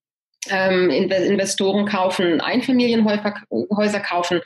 Ähm, 0.49 0.91
Investoren 0.91 1.87
kaufen 1.87 2.39
Einfamilienhäuser, 2.39 3.99
kaufen 3.99 4.41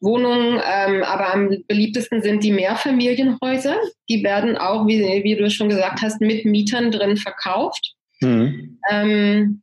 Wohnungen, 0.00 0.60
ähm, 0.64 1.02
aber 1.02 1.34
am 1.34 1.50
beliebtesten 1.66 2.22
sind 2.22 2.44
die 2.44 2.52
Mehrfamilienhäuser. 2.52 3.76
Die 4.08 4.22
werden 4.22 4.56
auch, 4.56 4.86
wie, 4.86 5.00
wie 5.00 5.36
du 5.36 5.50
schon 5.50 5.68
gesagt 5.68 6.02
hast, 6.02 6.20
mit 6.20 6.44
Mietern 6.44 6.90
drin 6.90 7.16
verkauft. 7.16 7.94
Mhm. 8.20 8.78
Ähm, 8.90 9.62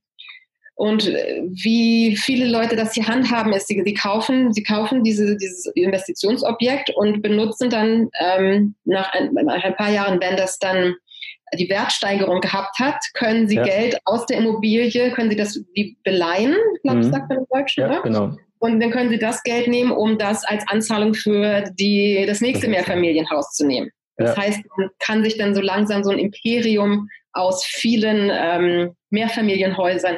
und 0.77 1.07
wie 1.07 2.17
viele 2.17 2.47
Leute 2.47 2.75
das 2.75 2.93
hier 2.93 3.07
handhaben, 3.07 3.53
ist, 3.53 3.67
sie, 3.67 3.81
sie 3.85 3.93
kaufen, 3.93 4.51
sie 4.51 4.63
kaufen 4.63 5.03
diese, 5.03 5.37
dieses 5.37 5.67
Investitionsobjekt 5.67 6.89
und 6.95 7.21
benutzen 7.21 7.69
dann 7.69 8.09
ähm, 8.19 8.75
nach, 8.83 9.13
ein, 9.13 9.33
nach 9.33 9.63
ein 9.63 9.75
paar 9.77 9.89
Jahren, 9.89 10.19
wenn 10.19 10.35
das 10.35 10.59
dann 10.59 10.95
die 11.57 11.69
Wertsteigerung 11.69 12.41
gehabt 12.41 12.77
hat, 12.79 12.97
können 13.13 13.47
sie 13.47 13.55
ja. 13.55 13.63
Geld 13.63 13.99
aus 14.03 14.25
der 14.25 14.39
Immobilie, 14.39 15.11
können 15.11 15.29
sie 15.29 15.37
das 15.37 15.63
beleihen, 16.03 16.55
glaube 16.83 16.99
ich, 16.99 17.07
mhm. 17.07 17.11
sagt 17.11 17.29
man 17.29 17.37
im 17.37 17.45
Deutschen, 17.49 17.81
ja, 17.81 17.87
oder? 17.87 18.01
Genau. 18.01 18.37
Und 18.65 18.79
dann 18.79 18.89
können 18.89 19.09
Sie 19.09 19.19
das 19.19 19.43
Geld 19.43 19.67
nehmen, 19.67 19.91
um 19.91 20.17
das 20.17 20.43
als 20.43 20.67
Anzahlung 20.67 21.13
für 21.13 21.65
die, 21.77 22.25
das 22.25 22.41
nächste 22.41 22.67
Mehrfamilienhaus 22.67 23.51
zu 23.51 23.65
nehmen. 23.65 23.91
Das 24.17 24.35
ja. 24.35 24.41
heißt, 24.41 24.61
man 24.77 24.89
kann 24.97 25.23
sich 25.23 25.37
dann 25.37 25.53
so 25.53 25.61
langsam 25.61 26.03
so 26.03 26.09
ein 26.09 26.17
Imperium 26.17 27.07
aus 27.33 27.63
vielen 27.63 28.31
ähm, 28.33 28.95
Mehrfamilienhäusern 29.11 30.17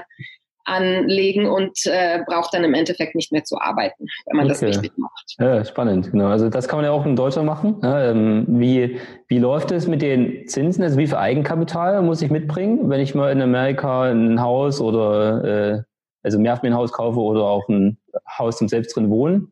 anlegen 0.64 1.46
und 1.46 1.78
äh, 1.86 2.20
braucht 2.26 2.54
dann 2.54 2.64
im 2.64 2.74
Endeffekt 2.74 3.16
nicht 3.16 3.34
mehr 3.34 3.44
zu 3.44 3.60
arbeiten, 3.60 4.06
wenn 4.26 4.38
man 4.38 4.46
okay. 4.46 4.54
das 4.54 4.64
richtig 4.64 4.98
macht. 4.98 5.36
Ja, 5.40 5.66
spannend, 5.66 6.12
genau. 6.12 6.28
Also 6.28 6.50
das 6.50 6.70
kann 6.70 6.78
man 6.78 6.86
ja 6.86 6.92
auch 6.92 7.06
in 7.06 7.16
Deutschland 7.18 7.48
machen. 7.48 7.82
Ähm, 7.84 8.46
wie, 8.48 8.98
wie 9.28 9.40
läuft 9.40 9.72
es 9.72 9.88
mit 9.88 10.02
den 10.02 10.48
Zinsen? 10.48 10.84
Also 10.84 10.98
wie 10.98 11.08
viel 11.08 11.16
Eigenkapital 11.16 12.02
muss 12.02 12.22
ich 12.22 12.32
mitbringen, 12.32 12.90
wenn 12.90 13.02
ich 13.02 13.14
mal 13.14 13.32
in 13.32 13.42
Amerika 13.42 14.04
ein 14.04 14.42
Haus 14.42 14.80
oder 14.80 15.44
äh, 15.44 15.82
also 16.28 16.40
Mehrfamilienhaus 16.40 16.92
kaufe 16.92 17.20
oder 17.20 17.44
auch 17.46 17.68
ein 17.70 17.98
Haus 18.38 18.58
zum 18.58 18.68
selbst 18.68 18.96
drin 18.96 19.10
wohnen? 19.10 19.52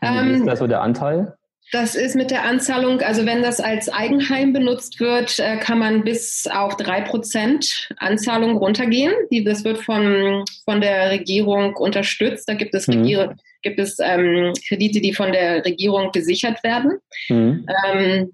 Wie 0.00 0.06
ähm, 0.06 0.34
ist 0.34 0.46
das 0.46 0.58
so 0.58 0.66
der 0.66 0.80
Anteil? 0.80 1.36
Das 1.70 1.94
ist 1.94 2.16
mit 2.16 2.30
der 2.30 2.44
Anzahlung, 2.44 3.02
also 3.02 3.26
wenn 3.26 3.42
das 3.42 3.60
als 3.60 3.90
Eigenheim 3.90 4.54
benutzt 4.54 5.00
wird, 5.00 5.38
äh, 5.38 5.58
kann 5.58 5.78
man 5.78 6.02
bis 6.02 6.48
auf 6.50 6.76
drei 6.76 7.02
Prozent 7.02 7.90
Anzahlung 7.98 8.56
runtergehen. 8.56 9.12
das 9.44 9.64
wird 9.64 9.78
von, 9.78 10.44
von 10.64 10.80
der 10.80 11.10
Regierung 11.10 11.76
unterstützt. 11.76 12.48
Da 12.48 12.54
gibt 12.54 12.74
es, 12.74 12.88
mhm. 12.88 12.94
Regier, 12.94 13.36
gibt 13.60 13.78
es 13.78 13.98
ähm, 14.02 14.54
Kredite, 14.66 15.02
die 15.02 15.12
von 15.12 15.30
der 15.32 15.62
Regierung 15.62 16.10
gesichert 16.10 16.64
werden. 16.64 17.00
Mhm. 17.28 17.66
Ähm, 17.86 18.32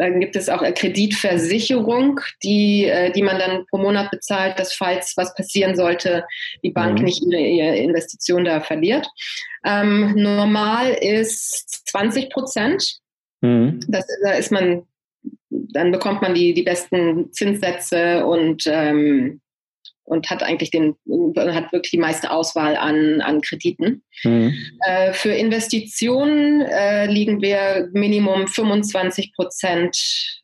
dann 0.00 0.18
gibt 0.18 0.34
es 0.34 0.48
auch 0.48 0.62
eine 0.62 0.72
Kreditversicherung, 0.72 2.20
die, 2.42 2.86
äh, 2.86 3.12
die 3.12 3.22
man 3.22 3.38
dann 3.38 3.66
pro 3.66 3.76
Monat 3.76 4.10
bezahlt, 4.10 4.58
dass 4.58 4.72
falls 4.72 5.12
was 5.16 5.34
passieren 5.34 5.76
sollte, 5.76 6.24
die 6.64 6.70
Bank 6.70 6.98
mhm. 6.98 7.04
nicht 7.04 7.22
ihre, 7.22 7.40
ihre, 7.40 7.76
Investition 7.76 8.46
da 8.46 8.60
verliert. 8.60 9.06
Ähm, 9.64 10.14
normal 10.16 10.92
ist 10.92 11.86
20 11.88 12.30
Prozent. 12.30 12.98
Mhm. 13.42 13.80
Das, 13.88 14.06
da 14.24 14.32
ist 14.32 14.50
man, 14.50 14.84
dann 15.50 15.92
bekommt 15.92 16.22
man 16.22 16.32
die, 16.32 16.54
die 16.54 16.62
besten 16.62 17.30
Zinssätze 17.32 18.24
und 18.24 18.62
ähm, 18.66 19.42
und 20.10 20.28
hat 20.28 20.42
eigentlich 20.42 20.70
den, 20.70 20.96
hat 21.36 21.72
wirklich 21.72 21.92
die 21.92 21.98
meiste 21.98 22.30
Auswahl 22.30 22.76
an, 22.76 23.20
an 23.20 23.40
Krediten. 23.40 24.02
Mhm. 24.24 24.52
Äh, 24.86 25.12
für 25.12 25.30
Investitionen 25.30 26.62
äh, 26.62 27.06
liegen 27.06 27.40
wir 27.40 27.88
Minimum 27.92 28.48
25 28.48 29.32
Prozent. 29.34 29.96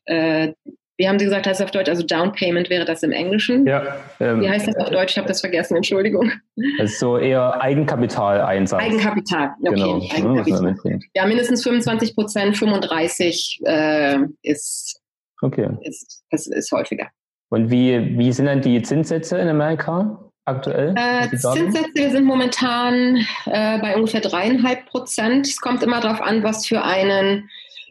Äh, 0.05 0.53
wie 0.99 1.09
haben 1.09 1.19
Sie 1.19 1.27
gesagt, 1.27 1.47
heißt 1.47 1.61
das 1.61 1.65
auf 1.67 1.73
Deutsch? 1.73 1.89
Also 1.89 2.05
Down 2.05 2.33
Payment 2.33 2.71
wäre 2.71 2.85
das 2.85 3.03
im 3.03 3.11
Englischen. 3.11 3.67
Ja. 3.67 3.97
Ähm, 4.21 4.41
wie 4.41 4.49
heißt 4.49 4.69
das 4.69 4.77
auf 4.77 4.89
Deutsch? 4.89 5.11
Ich 5.13 5.19
habe 5.19 5.29
das 5.29 5.41
vergessen, 5.41 5.77
Entschuldigung. 5.77 6.31
Das 6.79 6.93
ist 6.93 7.01
so 7.01 7.19
eher 7.19 7.61
Eigenkapitaleinsatz. 7.61 8.81
Eigenkapital, 8.81 9.51
okay. 9.63 9.75
Genau. 9.75 10.01
Eigenkapital. 10.15 11.01
Ja, 11.15 11.27
mindestens 11.27 11.65
25 11.65 12.15
Prozent, 12.15 12.57
35 12.57 13.61
äh, 13.65 14.19
ist, 14.43 15.03
okay. 15.43 15.69
ist, 15.83 16.23
ist, 16.31 16.47
ist 16.47 16.73
häufiger. 16.73 17.09
Und 17.49 17.71
wie, 17.71 18.19
wie 18.19 18.33
sind 18.33 18.47
dann 18.47 18.61
die 18.61 18.83
Zinssätze 18.83 19.38
in 19.38 19.49
Amerika 19.49 20.19
aktuell? 20.45 20.95
Äh, 20.97 21.29
Zinssätze 21.37 22.11
sind 22.11 22.25
momentan 22.25 23.25
äh, 23.47 23.79
bei 23.79 23.95
ungefähr 23.97 24.21
dreieinhalb 24.21 24.87
Prozent. 24.87 25.47
Es 25.47 25.61
kommt 25.61 25.83
immer 25.83 26.00
darauf 26.00 26.21
an, 26.21 26.43
was 26.43 26.67
für 26.67 26.83
einen 26.83 27.49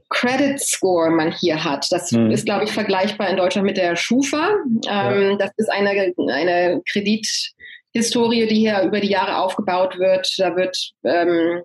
Credit 0.09 0.59
Score 0.59 1.09
man 1.09 1.31
hier 1.31 1.63
hat. 1.63 1.87
Das 1.89 2.11
hm. 2.11 2.31
ist, 2.31 2.45
glaube 2.45 2.65
ich, 2.65 2.71
vergleichbar 2.71 3.29
in 3.29 3.37
Deutschland 3.37 3.65
mit 3.65 3.77
der 3.77 3.95
Schufa. 3.95 4.49
Ähm, 4.87 5.31
ja. 5.31 5.35
Das 5.37 5.51
ist 5.57 5.71
eine, 5.71 6.13
eine 6.31 6.81
Kredithistorie, 6.91 8.47
die 8.47 8.55
hier 8.55 8.81
über 8.83 8.99
die 8.99 9.09
Jahre 9.09 9.37
aufgebaut 9.37 9.97
wird. 9.97 10.31
Da 10.37 10.55
wird 10.55 10.77
ähm, 11.03 11.63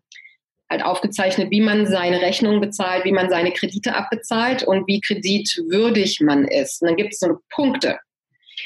halt 0.70 0.84
aufgezeichnet, 0.84 1.50
wie 1.50 1.60
man 1.60 1.86
seine 1.86 2.20
Rechnungen 2.20 2.60
bezahlt, 2.60 3.04
wie 3.04 3.12
man 3.12 3.28
seine 3.28 3.52
Kredite 3.52 3.94
abbezahlt 3.94 4.62
und 4.62 4.86
wie 4.86 5.00
kreditwürdig 5.00 6.20
man 6.20 6.46
ist. 6.46 6.80
Und 6.80 6.88
dann 6.88 6.96
gibt 6.96 7.12
es 7.12 7.18
so 7.18 7.38
Punkte. 7.50 7.98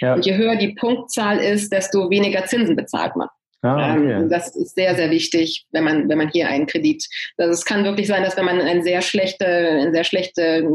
Ja. 0.00 0.14
Und 0.14 0.26
je 0.26 0.36
höher 0.36 0.56
die 0.56 0.74
Punktzahl 0.74 1.38
ist, 1.38 1.72
desto 1.72 2.10
weniger 2.10 2.44
Zinsen 2.44 2.76
bezahlt 2.76 3.16
man. 3.16 3.28
Ah, 3.62 3.94
okay. 3.94 4.12
ähm, 4.12 4.28
das 4.28 4.54
ist 4.54 4.74
sehr, 4.74 4.94
sehr 4.94 5.10
wichtig, 5.10 5.64
wenn 5.72 5.84
man, 5.84 6.08
wenn 6.08 6.18
man 6.18 6.28
hier 6.28 6.48
einen 6.48 6.66
Kredit. 6.66 7.02
Also 7.38 7.52
es 7.52 7.64
kann 7.64 7.84
wirklich 7.84 8.06
sein, 8.06 8.22
dass 8.22 8.36
wenn 8.36 8.44
man 8.44 8.60
ein 8.60 8.82
sehr 8.82 9.00
schlechte, 9.00 9.46
ein 9.46 9.92
sehr 9.92 10.04
schlechte 10.04 10.68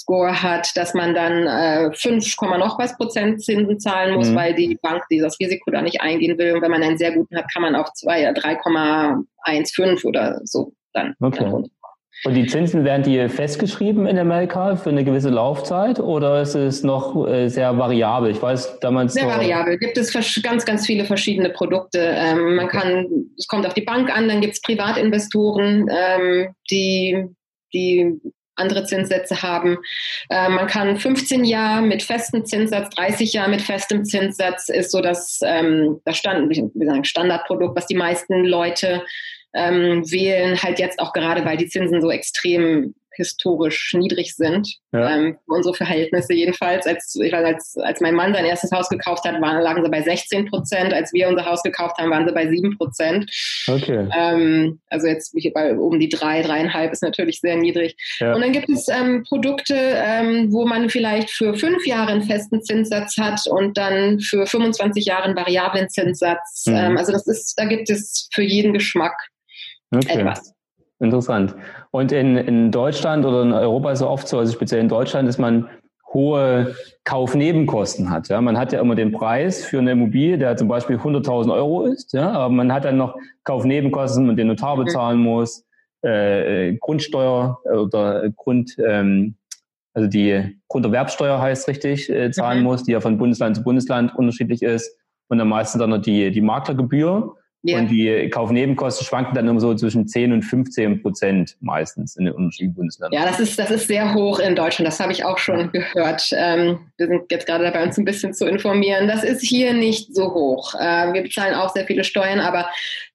Score 0.00 0.42
hat, 0.42 0.76
dass 0.76 0.94
man 0.94 1.14
dann 1.14 1.46
äh, 1.46 1.92
5, 1.94 2.36
noch 2.58 2.78
was 2.78 2.96
Prozent 2.96 3.42
Zinsen 3.42 3.78
zahlen 3.80 4.14
muss, 4.14 4.30
mhm. 4.30 4.36
weil 4.36 4.54
die 4.54 4.78
Bank 4.80 5.02
dieses 5.10 5.38
Risiko 5.40 5.70
da 5.70 5.82
nicht 5.82 6.00
eingehen 6.00 6.38
will. 6.38 6.54
Und 6.54 6.62
wenn 6.62 6.70
man 6.70 6.82
einen 6.82 6.96
sehr 6.98 7.12
guten 7.12 7.36
hat, 7.36 7.52
kann 7.52 7.62
man 7.62 7.76
auch 7.76 7.88
3,15 7.88 10.04
oder 10.04 10.40
so 10.44 10.72
dann. 10.92 11.14
Okay. 11.20 11.44
Dann 11.44 11.64
und 12.22 12.34
die 12.34 12.46
Zinsen 12.46 12.84
werden 12.84 13.02
die 13.02 13.28
festgeschrieben 13.28 14.06
in 14.06 14.18
Amerika 14.18 14.76
für 14.76 14.88
eine 14.88 15.04
gewisse 15.04 15.28
Laufzeit 15.28 15.98
oder 15.98 16.40
ist 16.40 16.54
es 16.54 16.82
noch 16.82 17.26
äh, 17.26 17.48
sehr 17.48 17.76
variabel? 17.76 18.30
Ich 18.30 18.40
weiß 18.40 18.78
damals. 18.80 19.12
Sehr 19.12 19.26
variabel. 19.26 19.78
Gibt 19.78 19.98
es 19.98 20.12
ganz, 20.42 20.64
ganz 20.64 20.86
viele 20.86 21.04
verschiedene 21.04 21.50
Produkte. 21.50 21.98
Ähm, 21.98 22.56
man 22.56 22.68
kann, 22.68 23.08
es 23.36 23.46
kommt 23.46 23.66
auf 23.66 23.74
die 23.74 23.82
Bank 23.82 24.16
an, 24.16 24.28
dann 24.28 24.40
gibt 24.40 24.54
es 24.54 24.62
Privatinvestoren, 24.62 25.90
ähm, 25.90 26.54
die, 26.70 27.26
die 27.74 28.18
andere 28.56 28.84
Zinssätze 28.84 29.42
haben. 29.42 29.78
Äh, 30.30 30.48
man 30.48 30.66
kann 30.66 30.96
15 30.96 31.44
Jahre 31.44 31.82
mit 31.82 32.02
festem 32.02 32.44
Zinssatz, 32.44 32.94
30 32.94 33.32
Jahre 33.32 33.50
mit 33.50 33.62
festem 33.62 34.04
Zinssatz 34.04 34.68
ist 34.68 34.90
so 34.90 35.00
das, 35.00 35.40
ähm, 35.44 36.00
das 36.04 36.16
Stand, 36.16 36.54
sagen, 36.54 37.04
Standardprodukt, 37.04 37.76
was 37.76 37.86
die 37.86 37.96
meisten 37.96 38.44
Leute 38.44 39.04
ähm, 39.54 40.02
wählen, 40.10 40.60
halt 40.62 40.78
jetzt 40.78 40.98
auch 40.98 41.12
gerade, 41.12 41.44
weil 41.44 41.56
die 41.56 41.68
Zinsen 41.68 42.00
so 42.00 42.10
extrem 42.10 42.94
historisch 43.16 43.94
niedrig 43.94 44.34
sind. 44.34 44.68
Ja. 44.92 45.16
Ähm, 45.16 45.38
unsere 45.46 45.74
Verhältnisse 45.74 46.34
jedenfalls. 46.34 46.86
Als, 46.86 47.14
ich 47.20 47.32
weiß, 47.32 47.44
als, 47.44 47.76
als 47.76 48.00
mein 48.00 48.14
Mann 48.14 48.34
sein 48.34 48.44
erstes 48.44 48.72
Haus 48.72 48.88
gekauft 48.88 49.24
hat, 49.24 49.40
waren, 49.40 49.62
lagen 49.62 49.84
sie 49.84 49.90
bei 49.90 50.02
16 50.02 50.46
Prozent. 50.46 50.92
Als 50.92 51.12
wir 51.12 51.28
unser 51.28 51.44
Haus 51.46 51.62
gekauft 51.62 51.98
haben, 51.98 52.10
waren 52.10 52.26
sie 52.26 52.34
bei 52.34 52.48
7 52.48 52.76
Prozent. 52.76 53.30
Okay. 53.68 54.08
Ähm, 54.16 54.80
also 54.88 55.06
jetzt 55.06 55.34
bei 55.54 55.74
um 55.74 55.98
die 55.98 56.08
drei, 56.08 56.42
dreieinhalb 56.42 56.92
ist 56.92 57.02
natürlich 57.02 57.40
sehr 57.40 57.56
niedrig. 57.56 57.96
Ja. 58.20 58.34
Und 58.34 58.40
dann 58.40 58.52
gibt 58.52 58.68
es 58.68 58.88
ähm, 58.88 59.24
Produkte, 59.24 59.74
ähm, 59.76 60.52
wo 60.52 60.66
man 60.66 60.88
vielleicht 60.90 61.30
für 61.30 61.54
fünf 61.54 61.86
Jahre 61.86 62.12
einen 62.12 62.22
festen 62.22 62.62
Zinssatz 62.62 63.16
hat 63.18 63.40
und 63.46 63.76
dann 63.76 64.20
für 64.20 64.46
25 64.46 65.04
Jahre 65.04 65.24
einen 65.24 65.36
variablen 65.36 65.88
Zinssatz. 65.88 66.64
Mhm. 66.66 66.76
Ähm, 66.76 66.96
also 66.96 67.12
das 67.12 67.26
ist, 67.26 67.54
da 67.58 67.64
gibt 67.64 67.90
es 67.90 68.28
für 68.32 68.42
jeden 68.42 68.72
Geschmack 68.72 69.28
okay. 69.94 70.20
etwas. 70.20 70.53
Interessant. 71.00 71.54
Und 71.90 72.12
in, 72.12 72.36
in 72.36 72.70
Deutschland 72.70 73.26
oder 73.26 73.42
in 73.42 73.52
Europa 73.52 73.90
ist 73.92 74.00
es 74.00 74.06
oft 74.06 74.28
so, 74.28 74.38
also 74.38 74.52
speziell 74.52 74.80
in 74.80 74.88
Deutschland, 74.88 75.28
dass 75.28 75.38
man 75.38 75.68
hohe 76.14 76.76
Kaufnebenkosten 77.02 78.08
hat. 78.08 78.28
Ja, 78.28 78.40
man 78.40 78.56
hat 78.56 78.72
ja 78.72 78.80
immer 78.80 78.94
den 78.94 79.12
Preis 79.12 79.64
für 79.64 79.80
eine 79.80 79.92
Immobilie, 79.92 80.38
der 80.38 80.56
zum 80.56 80.68
Beispiel 80.68 80.96
100.000 80.96 81.52
Euro 81.52 81.82
ist, 81.82 82.12
ja, 82.12 82.30
aber 82.30 82.48
man 82.54 82.72
hat 82.72 82.84
dann 82.84 82.96
noch 82.96 83.16
Kaufnebenkosten 83.42 84.28
und 84.28 84.36
den 84.36 84.46
Notar 84.46 84.76
mhm. 84.76 84.84
bezahlen 84.84 85.18
muss, 85.18 85.64
äh, 86.04 86.68
äh, 86.68 86.76
Grundsteuer 86.80 87.58
oder 87.64 88.30
Grund, 88.30 88.76
ähm, 88.78 89.34
also 89.92 90.08
die 90.08 90.56
Grunderwerbsteuer 90.68 91.40
heißt 91.40 91.68
richtig, 91.68 92.08
äh, 92.08 92.30
zahlen 92.30 92.58
mhm. 92.58 92.64
muss, 92.64 92.84
die 92.84 92.92
ja 92.92 93.00
von 93.00 93.18
Bundesland 93.18 93.56
zu 93.56 93.64
Bundesland 93.64 94.14
unterschiedlich 94.14 94.62
ist 94.62 94.96
und 95.28 95.38
dann 95.38 95.48
meistens 95.48 95.80
dann 95.80 95.90
noch 95.90 96.02
die, 96.02 96.30
die 96.30 96.40
Maklergebühr 96.40 97.34
ja. 97.66 97.78
Und 97.78 97.88
die 97.88 98.28
Kaufnebenkosten 98.28 99.06
schwanken 99.06 99.34
dann 99.34 99.48
immer 99.48 99.58
so 99.58 99.74
zwischen 99.74 100.06
10 100.06 100.32
und 100.32 100.42
15 100.42 101.00
Prozent 101.00 101.56
meistens 101.60 102.14
in 102.14 102.26
den 102.26 102.34
unterschiedlichen 102.34 102.74
Bundesländern. 102.74 103.18
Ja, 103.18 103.26
das 103.26 103.40
ist, 103.40 103.58
das 103.58 103.70
ist 103.70 103.88
sehr 103.88 104.12
hoch 104.12 104.38
in 104.38 104.54
Deutschland. 104.54 104.86
Das 104.86 105.00
habe 105.00 105.12
ich 105.12 105.24
auch 105.24 105.38
schon 105.38 105.72
gehört. 105.72 106.28
Ähm, 106.36 106.80
wir 106.98 107.06
sind 107.06 107.22
jetzt 107.30 107.46
gerade 107.46 107.64
dabei, 107.64 107.82
uns 107.82 107.96
ein 107.96 108.04
bisschen 108.04 108.34
zu 108.34 108.44
informieren. 108.44 109.08
Das 109.08 109.24
ist 109.24 109.40
hier 109.40 109.72
nicht 109.72 110.14
so 110.14 110.34
hoch. 110.34 110.74
Äh, 110.74 111.14
wir 111.14 111.22
bezahlen 111.22 111.54
auch 111.54 111.72
sehr 111.72 111.86
viele 111.86 112.04
Steuern, 112.04 112.38
aber 112.38 112.68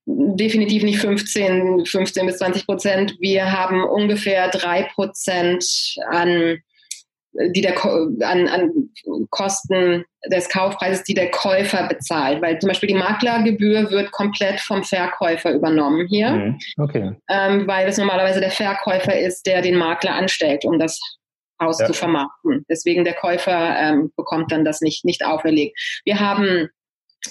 definitiv 0.08 0.82
nicht 0.82 0.98
15, 0.98 1.86
15 1.86 2.26
bis 2.26 2.38
20 2.40 2.66
Prozent. 2.66 3.18
Wir 3.20 3.52
haben 3.52 3.84
ungefähr 3.84 4.50
drei 4.50 4.82
Prozent 4.96 5.96
an 6.10 6.58
die 7.34 7.62
der 7.62 7.76
an, 7.84 8.48
an 8.48 8.90
Kosten 9.30 10.04
des 10.32 10.50
Kaufpreises, 10.50 11.04
die 11.04 11.14
der 11.14 11.32
Käufer 11.32 11.88
bezahlt. 11.88 12.42
Weil 12.42 12.60
zum 12.60 12.70
Beispiel 12.70 12.88
die 12.88 12.96
Maklergebühr 12.96 13.90
wird 13.92 14.12
komplett 14.12 14.60
vom 14.60 14.84
Verkäufer 14.84 15.54
übernommen 15.54 16.08
hier. 16.08 16.32
Mhm. 16.32 16.60
Okay. 16.78 17.12
Ähm, 17.30 17.68
weil 17.68 17.88
es 17.88 17.98
normalerweise 17.98 18.40
der 18.40 18.52
Verkäufer 18.52 19.18
ist, 19.18 19.46
der 19.46 19.62
den 19.62 19.76
Makler 19.76 20.16
anstellt, 20.16 20.66
um 20.66 20.80
das 20.80 21.00
Haus 21.62 21.80
ja. 21.80 21.88
zu 21.88 21.94
vermarkten. 21.94 22.66
Deswegen 22.70 23.04
der 23.04 23.14
Käufer 23.14 23.76
ähm, 23.78 24.12
bekommt 24.16 24.52
dann 24.52 24.66
das 24.66 24.82
nicht, 24.82 25.06
nicht 25.06 25.26
auferlegt. 25.26 25.78
Wir 26.06 26.20
haben 26.20 26.70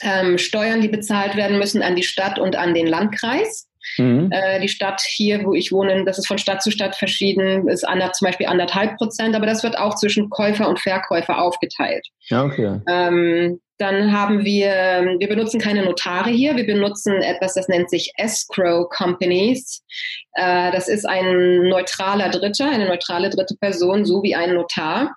ähm, 0.02 0.38
Steuern, 0.38 0.80
die 0.80 0.88
bezahlt 0.88 1.36
werden 1.36 1.58
müssen 1.58 1.82
an 1.82 1.96
die 1.96 2.02
Stadt 2.02 2.38
und 2.38 2.56
an 2.56 2.74
den 2.74 2.86
Landkreis. 2.86 3.67
Mhm. 3.96 4.30
Äh, 4.32 4.60
die 4.60 4.68
Stadt 4.68 5.00
hier, 5.00 5.44
wo 5.44 5.54
ich 5.54 5.72
wohne, 5.72 6.04
das 6.04 6.18
ist 6.18 6.26
von 6.26 6.38
Stadt 6.38 6.62
zu 6.62 6.70
Stadt 6.70 6.96
verschieden, 6.96 7.68
ist 7.68 7.86
ander, 7.86 8.12
zum 8.12 8.26
Beispiel 8.26 8.46
anderthalb 8.46 8.96
Prozent, 8.96 9.34
aber 9.34 9.46
das 9.46 9.62
wird 9.62 9.78
auch 9.78 9.94
zwischen 9.94 10.30
Käufer 10.30 10.68
und 10.68 10.80
Verkäufer 10.80 11.40
aufgeteilt. 11.40 12.06
Ja, 12.28 12.44
okay. 12.44 12.80
Ähm, 12.88 13.60
dann 13.78 14.12
haben 14.12 14.44
wir, 14.44 15.16
wir 15.18 15.28
benutzen 15.28 15.60
keine 15.60 15.84
Notare 15.84 16.30
hier, 16.30 16.56
wir 16.56 16.66
benutzen 16.66 17.22
etwas, 17.22 17.54
das 17.54 17.68
nennt 17.68 17.88
sich 17.90 18.12
Escrow 18.16 18.88
Companies. 18.90 19.84
Äh, 20.32 20.72
das 20.72 20.88
ist 20.88 21.06
ein 21.06 21.62
neutraler 21.62 22.28
Dritter, 22.28 22.68
eine 22.70 22.88
neutrale 22.88 23.30
dritte 23.30 23.54
Person, 23.60 24.04
so 24.04 24.22
wie 24.22 24.34
ein 24.34 24.54
Notar. 24.54 25.14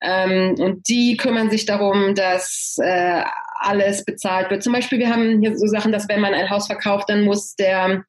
Ähm, 0.00 0.54
und 0.58 0.88
die 0.88 1.16
kümmern 1.16 1.50
sich 1.50 1.66
darum, 1.66 2.14
dass 2.14 2.76
äh, 2.80 3.22
alles 3.66 4.04
bezahlt 4.04 4.50
wird. 4.50 4.62
Zum 4.62 4.72
Beispiel, 4.72 4.98
wir 4.98 5.10
haben 5.10 5.40
hier 5.40 5.56
so 5.56 5.66
Sachen, 5.66 5.92
dass 5.92 6.08
wenn 6.08 6.20
man 6.20 6.34
ein 6.34 6.50
Haus 6.50 6.66
verkauft, 6.66 7.08
dann 7.08 7.24
muss 7.24 7.54
der, 7.56 8.04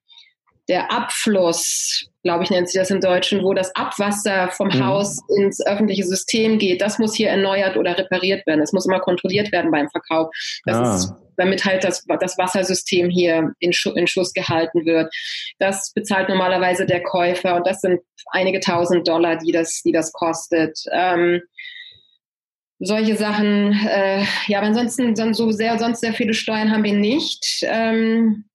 der 0.70 0.91
Abfluss, 0.91 2.10
glaube 2.24 2.43
ich, 2.43 2.50
nennt 2.50 2.70
sich 2.70 2.80
das 2.80 2.91
im 2.91 3.02
Deutschen, 3.02 3.43
wo 3.43 3.54
das 3.54 3.74
Abwasser 3.76 4.50
vom 4.50 4.67
mhm. 4.67 4.86
Haus 4.86 5.20
ins 5.38 5.65
öffentliche 5.65 6.04
System 6.04 6.60
geht, 6.60 6.82
das 6.82 7.00
muss 7.00 7.15
hier 7.15 7.30
erneuert 7.30 7.78
oder 7.78 7.98
repariert 7.98 8.46
werden. 8.46 8.60
Das 8.60 8.74
muss 8.74 8.86
immer 8.86 9.00
kontrolliert 9.00 9.52
werden 9.52 9.72
beim 9.72 9.89
Verkauf. 9.89 10.30
Das 10.65 10.78
ah. 10.78 10.96
ist 10.96 11.13
damit 11.38 11.63
halt 11.65 11.84
das, 11.84 12.04
das 12.20 12.38
Wassersystem 12.38 13.10
hier 13.10 13.54
in, 13.60 13.72
Schu 13.72 13.91
in 13.91 14.08
Schuss 14.08 14.34
gehalten 14.34 14.86
wird. 14.86 15.13
Das 15.60 15.93
bezahlt 15.93 16.30
normalerweise 16.30 16.86
der 16.86 17.04
Käufer 17.04 17.56
und 17.56 17.67
das 17.67 17.82
sind 17.82 18.02
einige 18.32 18.60
tausend 18.60 19.08
Dollar, 19.08 19.38
die 19.38 19.52
das, 19.52 19.82
die 19.84 19.91
das 19.91 20.12
kostet. 20.12 20.78
Ähm, 20.91 21.41
solche 22.80 23.16
Sachen, 23.16 23.74
äh, 23.74 24.24
ja, 24.48 24.60
aber 24.60 24.68
ansonsten 24.68 25.16
so 25.34 25.52
sehr, 25.52 25.80
sonst 25.80 26.02
sehr 26.02 26.13
viele 26.13 26.34
Steuern 26.34 26.72
haben 26.72 26.84
wir 26.84 26.94
nicht, 26.94 27.63
ähm, 27.63 28.46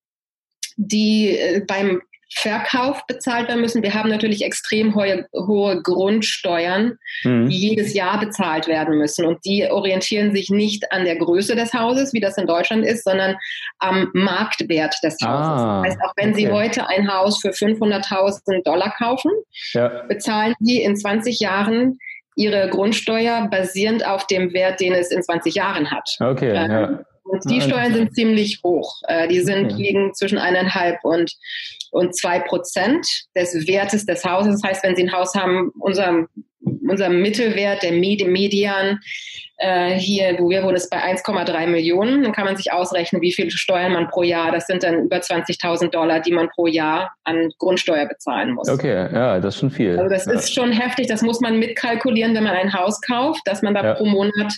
die 0.76 1.36
äh, 1.36 1.62
beim 1.66 2.00
Verkauf 2.34 3.06
bezahlt 3.06 3.48
werden 3.48 3.60
müssen. 3.60 3.82
Wir 3.82 3.94
haben 3.94 4.08
natürlich 4.08 4.42
extrem 4.42 4.94
hohe, 4.94 5.26
hohe 5.34 5.82
Grundsteuern, 5.82 6.96
mhm. 7.24 7.48
die 7.48 7.56
jedes 7.56 7.92
Jahr 7.92 8.18
bezahlt 8.18 8.68
werden 8.68 8.96
müssen. 8.96 9.26
Und 9.26 9.44
die 9.44 9.68
orientieren 9.70 10.34
sich 10.34 10.48
nicht 10.48 10.90
an 10.92 11.04
der 11.04 11.16
Größe 11.16 11.54
des 11.54 11.74
Hauses, 11.74 12.14
wie 12.14 12.20
das 12.20 12.38
in 12.38 12.46
Deutschland 12.46 12.86
ist, 12.86 13.04
sondern 13.04 13.36
am 13.80 14.10
Marktwert 14.14 14.94
des 15.02 15.14
Hauses. 15.22 15.62
Ah, 15.62 15.82
das 15.82 15.92
heißt, 15.92 16.04
auch 16.04 16.14
wenn 16.16 16.30
okay. 16.30 16.40
Sie 16.40 16.50
heute 16.50 16.88
ein 16.88 17.12
Haus 17.12 17.40
für 17.40 17.50
500.000 17.50 18.62
Dollar 18.62 18.94
kaufen, 18.96 19.30
ja. 19.74 19.88
bezahlen 20.08 20.54
Sie 20.60 20.82
in 20.82 20.96
20 20.96 21.38
Jahren 21.38 21.98
ihre 22.34 22.68
Grundsteuer 22.68 23.48
basierend 23.50 24.06
auf 24.06 24.26
dem 24.26 24.52
Wert, 24.52 24.80
den 24.80 24.92
es 24.92 25.10
in 25.10 25.22
20 25.22 25.54
Jahren 25.54 25.90
hat. 25.90 26.16
Okay, 26.20 26.50
ähm, 26.50 26.70
ja. 26.70 26.98
Und 27.24 27.48
die 27.48 27.60
Steuern 27.60 27.94
sind 27.94 28.14
ziemlich 28.14 28.60
hoch. 28.64 29.00
Äh, 29.06 29.28
die 29.28 29.40
sind 29.40 29.72
okay. 29.72 29.82
liegen 29.82 30.14
zwischen 30.14 30.38
eineinhalb 30.38 30.98
und, 31.04 31.32
und 31.90 32.16
zwei 32.16 32.40
Prozent 32.40 33.06
des 33.36 33.66
Wertes 33.66 34.06
des 34.06 34.24
Hauses. 34.24 34.60
Das 34.60 34.70
heißt, 34.70 34.84
wenn 34.84 34.96
Sie 34.96 35.04
ein 35.04 35.12
Haus 35.12 35.34
haben, 35.34 35.70
unser, 35.78 36.26
unser 36.88 37.08
Mittelwert, 37.08 37.82
der 37.82 37.92
Median, 37.92 38.98
äh, 39.62 39.94
hier, 39.94 40.36
wo 40.40 40.50
wir 40.50 40.64
wohnen, 40.64 40.74
ist 40.74 40.90
bei 40.90 40.98
1,3 40.98 41.68
Millionen. 41.68 42.24
Dann 42.24 42.32
kann 42.32 42.44
man 42.44 42.56
sich 42.56 42.72
ausrechnen, 42.72 43.22
wie 43.22 43.32
viel 43.32 43.48
Steuern 43.50 43.92
man 43.92 44.08
pro 44.08 44.24
Jahr, 44.24 44.50
das 44.50 44.66
sind 44.66 44.82
dann 44.82 45.04
über 45.04 45.18
20.000 45.18 45.90
Dollar, 45.90 46.18
die 46.18 46.32
man 46.32 46.48
pro 46.48 46.66
Jahr 46.66 47.12
an 47.22 47.50
Grundsteuer 47.58 48.06
bezahlen 48.06 48.54
muss. 48.54 48.68
Okay, 48.68 49.08
ja, 49.12 49.38
das 49.38 49.54
ist 49.54 49.60
schon 49.60 49.70
viel. 49.70 49.96
Also 49.96 50.12
das 50.12 50.26
ja. 50.26 50.32
ist 50.32 50.52
schon 50.52 50.72
heftig, 50.72 51.06
das 51.06 51.22
muss 51.22 51.40
man 51.40 51.60
mitkalkulieren, 51.60 52.34
wenn 52.34 52.42
man 52.42 52.54
ein 52.56 52.74
Haus 52.74 53.00
kauft, 53.00 53.42
dass 53.44 53.62
man 53.62 53.74
da 53.74 53.84
ja. 53.84 53.94
pro 53.94 54.04
Monat 54.04 54.52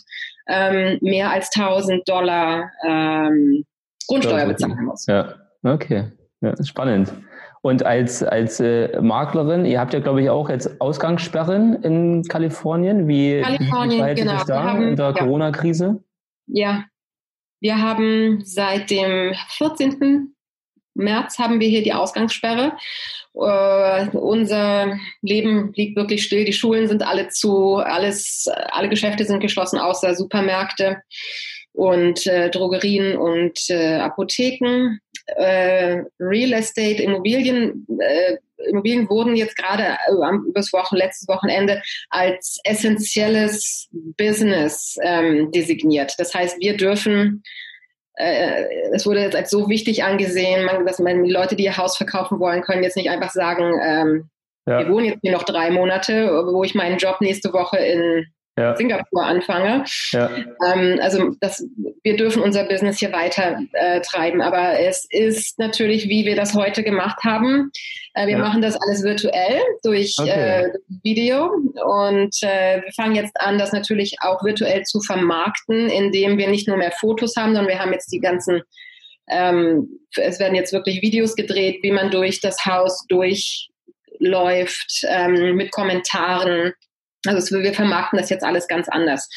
ähm, 0.46 0.98
mehr 1.00 1.30
als 1.30 1.50
1000 1.54 2.08
Dollar 2.08 2.70
ähm, 2.86 3.64
Grundsteuer 4.06 4.46
bezahlen 4.46 4.84
muss. 4.84 5.06
Ja, 5.06 5.34
okay, 5.62 6.12
ja, 6.40 6.54
spannend. 6.64 7.12
Und 7.62 7.86
als, 7.86 8.22
als 8.22 8.60
äh, 8.60 9.00
Maklerin, 9.00 9.64
ihr 9.64 9.80
habt 9.80 9.94
ja, 9.94 10.00
glaube 10.00 10.20
ich, 10.20 10.28
auch 10.28 10.50
jetzt 10.50 10.82
Ausgangssperren 10.82 11.82
in 11.82 12.22
Kalifornien. 12.24 13.08
Wie, 13.08 13.40
Kalifornien, 13.40 14.06
wie 14.06 14.14
genau. 14.14 14.36
sich 14.36 14.46
da 14.46 14.62
haben, 14.64 14.88
in 14.88 14.96
der 14.96 15.06
ja. 15.06 15.12
Corona-Krise? 15.12 16.04
Ja, 16.46 16.84
wir 17.60 17.80
haben 17.80 18.42
seit 18.44 18.90
dem 18.90 19.32
14. 19.48 20.34
März 20.92 21.38
haben 21.38 21.58
wir 21.58 21.68
hier 21.68 21.82
die 21.82 21.94
Ausgangssperre. 21.94 22.72
Uh, 23.36 24.16
unser 24.16 24.96
Leben 25.20 25.72
liegt 25.74 25.96
wirklich 25.96 26.22
still. 26.22 26.44
Die 26.44 26.52
Schulen 26.52 26.86
sind 26.86 27.02
alle 27.02 27.28
zu, 27.30 27.76
alles, 27.76 28.48
alle 28.70 28.88
Geschäfte 28.88 29.24
sind 29.24 29.40
geschlossen, 29.40 29.80
außer 29.80 30.14
Supermärkte 30.14 31.02
und 31.72 32.26
äh, 32.28 32.48
Drogerien 32.50 33.16
und 33.16 33.58
äh, 33.68 33.96
Apotheken. 33.96 34.98
Äh, 35.26 36.02
Real 36.20 36.52
Estate, 36.52 37.02
Immobilien, 37.02 37.86
äh, 37.98 38.36
Immobilien 38.68 39.08
wurden 39.08 39.34
jetzt 39.34 39.56
gerade 39.56 39.82
äh, 39.82 40.48
übers 40.48 40.72
Wochen, 40.72 40.96
letztes 40.96 41.26
Wochenende 41.26 41.82
als 42.10 42.58
essentielles 42.62 43.88
Business 44.16 44.96
ähm, 45.02 45.50
designiert. 45.50 46.14
Das 46.18 46.34
heißt, 46.34 46.60
wir 46.60 46.76
dürfen 46.76 47.42
äh, 48.16 48.64
es 48.92 49.06
wurde 49.06 49.20
jetzt 49.20 49.36
als 49.36 49.50
so 49.50 49.68
wichtig 49.68 50.04
angesehen, 50.04 50.64
man, 50.64 50.86
dass 50.86 50.98
man 50.98 51.24
die 51.24 51.32
Leute, 51.32 51.56
die 51.56 51.64
ihr 51.64 51.76
Haus 51.76 51.96
verkaufen 51.96 52.38
wollen, 52.38 52.62
können 52.62 52.82
jetzt 52.82 52.96
nicht 52.96 53.10
einfach 53.10 53.30
sagen, 53.30 53.80
ähm, 53.82 54.30
ja. 54.66 54.80
wir 54.80 54.88
wohnen 54.88 55.06
jetzt 55.06 55.20
hier 55.22 55.32
noch 55.32 55.42
drei 55.42 55.70
Monate, 55.70 56.30
wo 56.46 56.62
ich 56.64 56.74
meinen 56.74 56.98
Job 56.98 57.20
nächste 57.20 57.52
Woche 57.52 57.78
in 57.78 58.26
ja. 58.56 58.76
Singapur 58.76 59.24
anfange. 59.24 59.84
Ja. 60.12 60.30
Ähm, 60.66 60.98
also 61.02 61.34
das, 61.40 61.66
wir 62.02 62.16
dürfen 62.16 62.42
unser 62.42 62.64
Business 62.64 62.98
hier 62.98 63.12
weiter 63.12 63.60
äh, 63.72 64.00
treiben, 64.00 64.40
aber 64.40 64.78
es 64.78 65.06
ist 65.10 65.58
natürlich, 65.58 66.08
wie 66.08 66.24
wir 66.24 66.36
das 66.36 66.54
heute 66.54 66.82
gemacht 66.82 67.18
haben. 67.24 67.70
Äh, 68.14 68.26
wir 68.26 68.34
ja. 68.34 68.38
machen 68.38 68.62
das 68.62 68.76
alles 68.76 69.02
virtuell 69.02 69.60
durch 69.82 70.14
okay. 70.18 70.30
äh, 70.30 70.72
Video 71.02 71.46
und 71.84 72.36
äh, 72.42 72.82
wir 72.82 72.92
fangen 72.94 73.16
jetzt 73.16 73.40
an, 73.40 73.58
das 73.58 73.72
natürlich 73.72 74.16
auch 74.20 74.44
virtuell 74.44 74.82
zu 74.84 75.00
vermarkten, 75.00 75.88
indem 75.88 76.38
wir 76.38 76.48
nicht 76.48 76.68
nur 76.68 76.76
mehr 76.76 76.92
Fotos 76.92 77.36
haben, 77.36 77.54
sondern 77.54 77.68
wir 77.68 77.80
haben 77.80 77.92
jetzt 77.92 78.12
die 78.12 78.20
ganzen 78.20 78.62
ähm, 79.26 80.00
es 80.16 80.38
werden 80.38 80.54
jetzt 80.54 80.72
wirklich 80.72 81.02
Videos 81.02 81.34
gedreht, 81.34 81.78
wie 81.82 81.92
man 81.92 82.10
durch 82.10 82.40
das 82.40 82.66
Haus 82.66 83.06
durchläuft, 83.08 85.02
ähm, 85.08 85.56
mit 85.56 85.72
Kommentaren, 85.72 86.74
also 87.26 87.60
wir 87.60 87.74
vermarkten 87.74 88.18
das 88.18 88.30
jetzt 88.30 88.44
alles 88.44 88.68
ganz 88.68 88.88
anders. 88.88 89.28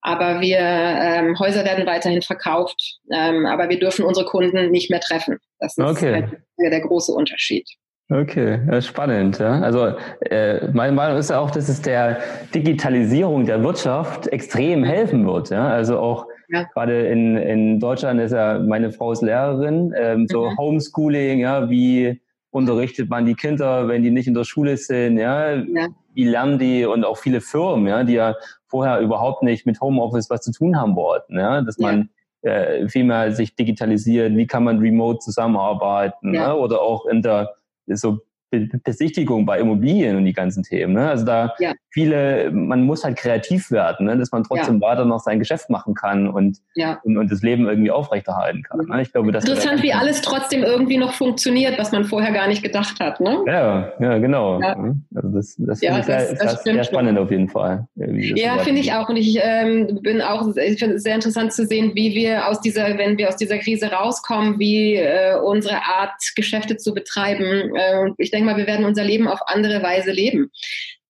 Aber 0.00 0.42
wir 0.42 0.58
ähm, 0.58 1.38
Häuser 1.38 1.64
werden 1.64 1.86
weiterhin 1.86 2.20
verkauft, 2.20 2.98
ähm, 3.10 3.46
aber 3.46 3.70
wir 3.70 3.78
dürfen 3.78 4.04
unsere 4.04 4.26
Kunden 4.26 4.70
nicht 4.70 4.90
mehr 4.90 5.00
treffen. 5.00 5.38
Das 5.60 5.78
ist 5.78 5.84
okay. 5.84 6.12
halt 6.12 6.72
der 6.72 6.80
große 6.80 7.10
Unterschied. 7.10 7.66
Okay, 8.10 8.60
spannend. 8.82 9.38
Ja. 9.38 9.60
Also 9.60 9.94
äh, 10.20 10.68
meine 10.72 10.92
Meinung 10.92 11.16
ist 11.16 11.30
ja 11.30 11.38
auch, 11.38 11.50
dass 11.50 11.70
es 11.70 11.80
der 11.80 12.20
Digitalisierung 12.54 13.46
der 13.46 13.62
Wirtschaft 13.62 14.26
extrem 14.26 14.84
helfen 14.84 15.26
wird. 15.26 15.48
Ja. 15.48 15.68
Also 15.68 15.98
auch 15.98 16.26
ja. 16.50 16.64
gerade 16.74 17.06
in, 17.06 17.38
in 17.38 17.80
Deutschland 17.80 18.20
ist 18.20 18.32
ja 18.32 18.58
meine 18.58 18.92
Frau 18.92 19.12
ist 19.12 19.22
Lehrerin, 19.22 19.94
ähm, 19.96 20.26
so 20.28 20.50
mhm. 20.50 20.58
Homeschooling, 20.58 21.38
ja, 21.38 21.70
wie 21.70 22.20
unterrichtet 22.54 23.10
man 23.10 23.26
die 23.26 23.34
Kinder, 23.34 23.88
wenn 23.88 24.04
die 24.04 24.12
nicht 24.12 24.28
in 24.28 24.34
der 24.34 24.44
Schule 24.44 24.76
sind, 24.76 25.18
ja, 25.18 25.54
ja. 25.54 25.88
wie 26.14 26.24
lernen 26.24 26.60
die 26.60 26.84
und 26.84 27.04
auch 27.04 27.18
viele 27.18 27.40
Firmen, 27.40 27.88
ja, 27.88 28.04
die 28.04 28.12
ja 28.12 28.36
vorher 28.68 29.00
überhaupt 29.00 29.42
nicht 29.42 29.66
mit 29.66 29.80
Homeoffice 29.80 30.30
was 30.30 30.42
zu 30.42 30.52
tun 30.52 30.78
haben 30.80 30.94
wollten, 30.94 31.36
ja, 31.36 31.62
dass 31.62 31.78
man 31.78 32.10
ja. 32.42 32.52
äh, 32.52 32.88
viel 32.88 33.04
mehr 33.04 33.32
sich 33.32 33.56
digitalisiert, 33.56 34.36
wie 34.36 34.46
kann 34.46 34.62
man 34.62 34.78
remote 34.78 35.18
zusammenarbeiten, 35.18 36.32
ja. 36.32 36.48
ne? 36.48 36.56
oder 36.56 36.80
auch 36.80 37.06
in 37.06 37.22
der 37.22 37.54
so 37.88 38.20
Besichtigung 38.60 39.46
bei 39.46 39.58
Immobilien 39.58 40.16
und 40.16 40.24
die 40.24 40.32
ganzen 40.32 40.62
Themen. 40.62 40.94
Ne? 40.94 41.08
Also 41.08 41.24
da 41.24 41.54
ja. 41.58 41.72
viele, 41.90 42.50
man 42.50 42.82
muss 42.82 43.04
halt 43.04 43.16
kreativ 43.16 43.70
werden, 43.70 44.06
ne? 44.06 44.16
dass 44.16 44.32
man 44.32 44.44
trotzdem 44.44 44.80
ja. 44.80 44.88
weiter 44.88 45.04
noch 45.04 45.20
sein 45.20 45.38
Geschäft 45.38 45.70
machen 45.70 45.94
kann 45.94 46.28
und, 46.28 46.58
ja. 46.74 47.00
und, 47.04 47.16
und, 47.16 47.30
das 47.30 47.42
Leben 47.42 47.66
irgendwie 47.66 47.90
aufrechterhalten 47.90 48.62
kann. 48.62 48.80
Ne? 48.86 49.02
Ich 49.02 49.12
glaube, 49.12 49.32
das 49.32 49.44
Interessant, 49.44 49.82
wie 49.82 49.92
alles 49.92 50.22
trotzdem 50.22 50.62
irgendwie 50.62 50.96
noch 50.96 51.12
funktioniert, 51.12 51.78
was 51.78 51.92
man 51.92 52.04
vorher 52.04 52.32
gar 52.32 52.48
nicht 52.48 52.62
gedacht 52.62 53.00
hat. 53.00 53.20
Ne? 53.20 53.42
Ja, 53.46 53.92
ja, 54.00 54.18
genau. 54.18 54.60
Also 54.60 55.28
das, 55.28 55.56
das 55.58 55.80
finde 55.80 56.00
ich 56.00 56.06
sehr, 56.06 56.34
das 56.34 56.62
sehr 56.62 56.84
spannend 56.84 57.18
auf 57.18 57.30
jeden 57.30 57.48
Fall. 57.48 57.86
Ja, 57.96 58.58
finde 58.58 58.80
ich 58.80 58.92
auch. 58.92 59.08
Und 59.08 59.16
ich 59.16 59.38
ähm, 59.42 60.00
bin 60.02 60.20
auch, 60.20 60.54
ich 60.56 60.78
finde 60.78 60.96
es 60.96 61.02
sehr 61.02 61.14
interessant 61.14 61.52
zu 61.52 61.66
sehen, 61.66 61.92
wie 61.94 62.14
wir 62.14 62.48
aus 62.48 62.60
dieser, 62.60 62.96
wenn 62.98 63.18
wir 63.18 63.28
aus 63.28 63.36
dieser 63.36 63.58
Krise 63.58 63.90
rauskommen, 63.90 64.58
wie 64.58 64.96
äh, 64.96 65.36
unsere 65.42 65.76
Art, 65.76 66.14
Geschäfte 66.34 66.76
zu 66.76 66.94
betreiben. 66.94 67.74
Äh, 67.76 68.10
ich 68.18 68.30
denke 68.30 68.43
mal, 68.44 68.56
wir 68.56 68.66
werden 68.66 68.84
unser 68.84 69.04
Leben 69.04 69.28
auf 69.28 69.40
andere 69.46 69.82
Weise 69.82 70.12
leben. 70.12 70.50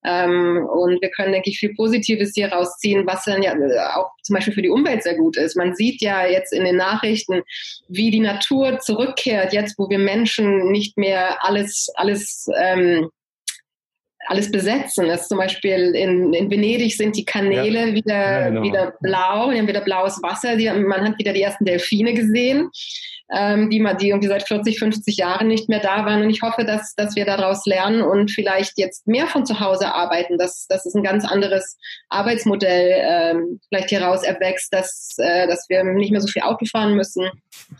Ähm, 0.06 0.66
und 0.70 1.00
wir 1.00 1.10
können, 1.10 1.32
denke 1.32 1.48
ich, 1.48 1.58
viel 1.58 1.74
Positives 1.74 2.32
hier 2.34 2.52
rausziehen, 2.52 3.06
was 3.06 3.24
dann 3.24 3.42
ja 3.42 3.54
auch 3.96 4.10
zum 4.22 4.34
Beispiel 4.34 4.52
für 4.52 4.62
die 4.62 4.68
Umwelt 4.68 5.02
sehr 5.02 5.16
gut 5.16 5.38
ist. 5.38 5.56
Man 5.56 5.74
sieht 5.74 6.02
ja 6.02 6.26
jetzt 6.26 6.52
in 6.52 6.64
den 6.64 6.76
Nachrichten, 6.76 7.42
wie 7.88 8.10
die 8.10 8.20
Natur 8.20 8.80
zurückkehrt, 8.80 9.54
jetzt 9.54 9.78
wo 9.78 9.88
wir 9.88 9.98
Menschen 9.98 10.70
nicht 10.70 10.98
mehr 10.98 11.42
alles, 11.42 11.90
alles 11.96 12.46
ähm, 12.58 13.08
alles 14.26 14.50
besetzen. 14.50 15.08
Das 15.08 15.28
zum 15.28 15.38
Beispiel 15.38 15.94
in, 15.94 16.32
in 16.32 16.50
Venedig 16.50 16.96
sind 16.96 17.16
die 17.16 17.24
Kanäle 17.24 17.88
ja. 17.88 17.94
wieder, 17.94 18.40
ja, 18.40 18.48
genau. 18.48 18.62
wieder 18.62 18.94
blau, 19.00 19.50
wir 19.50 19.58
haben 19.58 19.68
wieder 19.68 19.82
blaues 19.82 20.22
Wasser, 20.22 20.56
die, 20.56 20.70
man 20.70 21.08
hat 21.08 21.18
wieder 21.18 21.32
die 21.32 21.42
ersten 21.42 21.64
Delfine 21.64 22.14
gesehen, 22.14 22.70
ähm, 23.34 23.70
die, 23.70 23.84
die 24.00 24.08
irgendwie 24.08 24.28
seit 24.28 24.46
40, 24.46 24.78
50 24.78 25.16
Jahren 25.16 25.48
nicht 25.48 25.68
mehr 25.68 25.80
da 25.80 26.04
waren. 26.06 26.22
Und 26.22 26.30
ich 26.30 26.42
hoffe, 26.42 26.64
dass, 26.64 26.94
dass 26.94 27.16
wir 27.16 27.24
daraus 27.24 27.66
lernen 27.66 28.02
und 28.02 28.30
vielleicht 28.30 28.78
jetzt 28.78 29.06
mehr 29.06 29.26
von 29.26 29.44
zu 29.44 29.60
Hause 29.60 29.92
arbeiten, 29.92 30.38
dass, 30.38 30.66
dass 30.68 30.86
es 30.86 30.94
ein 30.94 31.02
ganz 31.02 31.24
anderes 31.24 31.76
Arbeitsmodell 32.08 33.02
ähm, 33.02 33.60
vielleicht 33.68 33.90
hieraus 33.90 34.22
erwächst, 34.22 34.72
dass, 34.72 35.16
äh, 35.18 35.46
dass 35.46 35.68
wir 35.68 35.82
nicht 35.84 36.12
mehr 36.12 36.20
so 36.20 36.28
viel 36.28 36.42
Auto 36.42 36.64
fahren 36.66 36.94
müssen, 36.94 37.28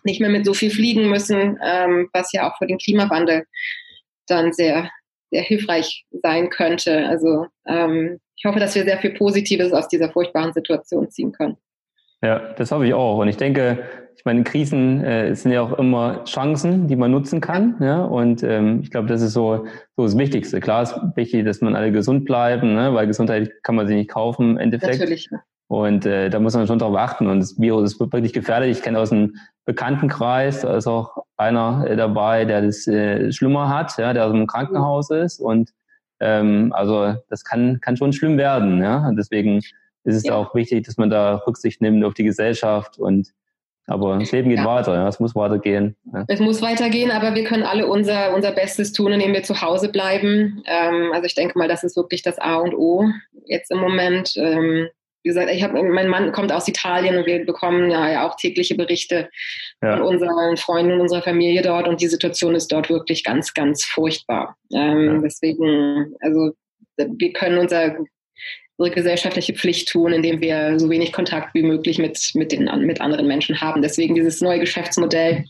nicht 0.03 0.21
mehr 0.21 0.31
mit 0.31 0.45
so 0.45 0.55
viel 0.55 0.71
fliegen 0.71 1.09
müssen, 1.09 1.59
ähm, 1.65 2.09
was 2.13 2.33
ja 2.33 2.51
auch 2.51 2.59
für 2.59 2.67
den 2.67 2.79
Klimawandel 2.79 3.45
dann 4.27 4.53
sehr 4.53 4.91
sehr 5.35 5.43
hilfreich 5.43 6.07
sein 6.23 6.49
könnte. 6.49 7.09
Also 7.09 7.47
ähm, 7.67 8.21
ich 8.37 8.45
hoffe, 8.45 8.61
dass 8.61 8.75
wir 8.77 8.85
sehr 8.85 8.99
viel 8.99 9.15
Positives 9.15 9.73
aus 9.73 9.89
dieser 9.89 10.11
furchtbaren 10.11 10.53
Situation 10.53 11.11
ziehen 11.11 11.33
können. 11.33 11.57
Ja, 12.23 12.53
das 12.55 12.71
hoffe 12.71 12.87
ich 12.87 12.95
auch. 12.95 13.19
Und 13.19 13.29
ich 13.29 13.37
denke, 13.37 13.85
ich 14.17 14.25
meine, 14.25 14.45
Krisen 14.45 15.03
äh, 15.03 15.35
sind 15.35 15.53
ja 15.53 15.63
auch 15.63 15.79
immer 15.79 16.25
Chancen, 16.25 16.89
die 16.89 16.97
man 16.97 17.11
nutzen 17.11 17.41
kann. 17.41 17.77
Ja? 17.81 18.05
Und 18.05 18.43
ähm, 18.43 18.81
ich 18.83 18.91
glaube, 18.91 19.09
das 19.09 19.23
ist 19.23 19.33
so, 19.33 19.67
so 19.97 20.05
das 20.05 20.17
Wichtigste. 20.17 20.61
Klar 20.61 20.83
ist 20.83 20.95
wichtig, 21.15 21.45
dass 21.45 21.61
man 21.61 21.75
alle 21.75 21.93
gesund 21.93 22.25
bleiben, 22.25 22.75
ne? 22.75 22.95
weil 22.95 23.07
Gesundheit 23.07 23.51
kann 23.63 23.75
man 23.75 23.87
sich 23.87 23.97
nicht 23.97 24.11
kaufen 24.11 24.53
im 24.53 24.59
Endeffekt. 24.59 25.01
Natürlich. 25.01 25.29
Und 25.69 26.07
äh, 26.07 26.31
da 26.31 26.41
muss 26.41 26.55
man 26.55 26.67
schon 26.67 26.79
darauf 26.79 26.97
achten. 26.97 27.27
Und 27.27 27.41
das 27.41 27.59
Virus 27.59 27.93
ist 27.93 28.01
wirklich 28.01 28.33
gefährlich. 28.33 28.79
Ich 28.79 28.83
kenne 28.83 28.99
aus 28.99 29.13
einem 29.13 29.35
Bekanntenkreis, 29.65 30.61
da 30.61 30.77
ist 30.77 30.87
auch 30.87 31.25
einer 31.37 31.85
äh, 31.89 31.97
dabei, 31.97 32.45
der 32.45 32.63
das 32.63 32.87
äh, 32.87 33.33
schlimmer 33.33 33.69
hat, 33.69 33.97
ja, 33.99 34.13
der 34.13 34.27
aus 34.27 34.33
einem 34.33 34.47
Krankenhaus 34.47 35.11
ist. 35.11 35.41
Und 35.41 35.71
ähm, 36.21 36.73
also 36.75 37.15
das 37.29 37.45
kann, 37.45 37.81
kann 37.81 37.97
schon 37.97 38.13
schlimm 38.13 38.39
werden. 38.39 38.83
Ja? 38.83 39.09
Und 39.09 39.17
deswegen 39.17 39.59
ist 40.05 40.17
es 40.17 40.25
ja. 40.25 40.35
auch 40.35 40.55
wichtig, 40.55 40.87
dass 40.87 40.97
man 40.97 41.11
da 41.11 41.37
Rücksicht 41.47 41.81
nimmt 41.81 42.05
auf 42.05 42.15
die 42.15 42.25
Gesellschaft 42.25 42.99
und 42.99 43.33
aber 43.87 44.19
das 44.19 44.33
Leben 44.33 44.49
geht 44.49 44.59
ja. 44.59 44.65
weiter, 44.65 44.95
ja. 44.95 45.09
es 45.09 45.21
muss 45.21 45.35
weitergehen. 45.35 45.95
Ja. 46.13 46.25
Es 46.29 46.41
muss 46.41 46.63
weitergehen, 46.63 47.11
aber 47.11 47.35
wir 47.35 47.45
können 47.45 47.65
alle 47.65 47.87
unser, 47.87 48.35
unser 48.35 48.53
Bestes 48.53 48.93
tun, 48.93 49.13
indem 49.13 49.33
wir 49.35 49.43
zu 49.43 49.61
Hause 49.61 49.91
bleiben. 49.91 50.63
Ähm, 50.67 51.11
also 51.13 51.27
ich 51.27 51.35
denke 51.35 51.59
mal, 51.59 51.69
das 51.69 51.85
ist 51.85 51.97
wirklich 51.97 52.23
das 52.23 52.39
A 52.39 52.57
und 52.57 52.75
O 52.75 53.05
jetzt 53.47 53.71
im 53.71 53.79
Moment. 53.79 54.33
Ähm, 54.37 54.89
wie 55.23 55.29
gesagt, 55.29 55.51
ich 55.51 55.63
habe, 55.63 55.83
mein 55.83 56.09
Mann 56.09 56.33
kommt 56.33 56.53
aus 56.53 56.69
Italien 56.69 57.17
und 57.17 57.27
wir 57.27 57.45
bekommen 57.47 57.91
ja 57.91 58.27
auch 58.27 58.37
tägliche 58.37 58.75
Berichte 58.75 59.31
ja. 59.83 59.97
von 59.97 60.07
unseren 60.07 60.57
Freunden 60.59 60.93
und 60.93 61.01
unserer 61.01 61.23
Familie 61.23 61.63
dort 61.63 61.89
und 61.89 62.03
die 62.03 62.09
Situation 62.09 62.55
ist 62.55 62.71
dort 62.71 62.91
wirklich 62.91 63.25
ganz, 63.25 63.55
ganz 63.55 63.85
furchtbar. 63.85 64.57
Ähm, 64.73 65.23
deswegen, 65.23 66.15
also 66.21 66.53
wir 66.97 67.33
können 67.33 67.59
unser 67.59 67.97
unsere 68.77 68.95
gesellschaftliche 68.95 69.55
Pflicht 69.55 69.89
tun, 69.89 70.13
indem 70.13 70.41
wir 70.41 70.79
so 70.79 70.91
wenig 70.91 71.13
Kontakt 71.13 71.55
wie 71.55 71.63
möglich 71.63 71.99
mit, 71.99 72.33
mit, 72.35 72.53
den, 72.53 72.65
mit 72.87 73.01
anderen 73.01 73.27
Menschen 73.27 73.61
haben. 73.61 73.83
Deswegen 73.83 74.15
dieses 74.15 74.41
neue 74.41 74.61
Geschäftsmodell 74.61 75.45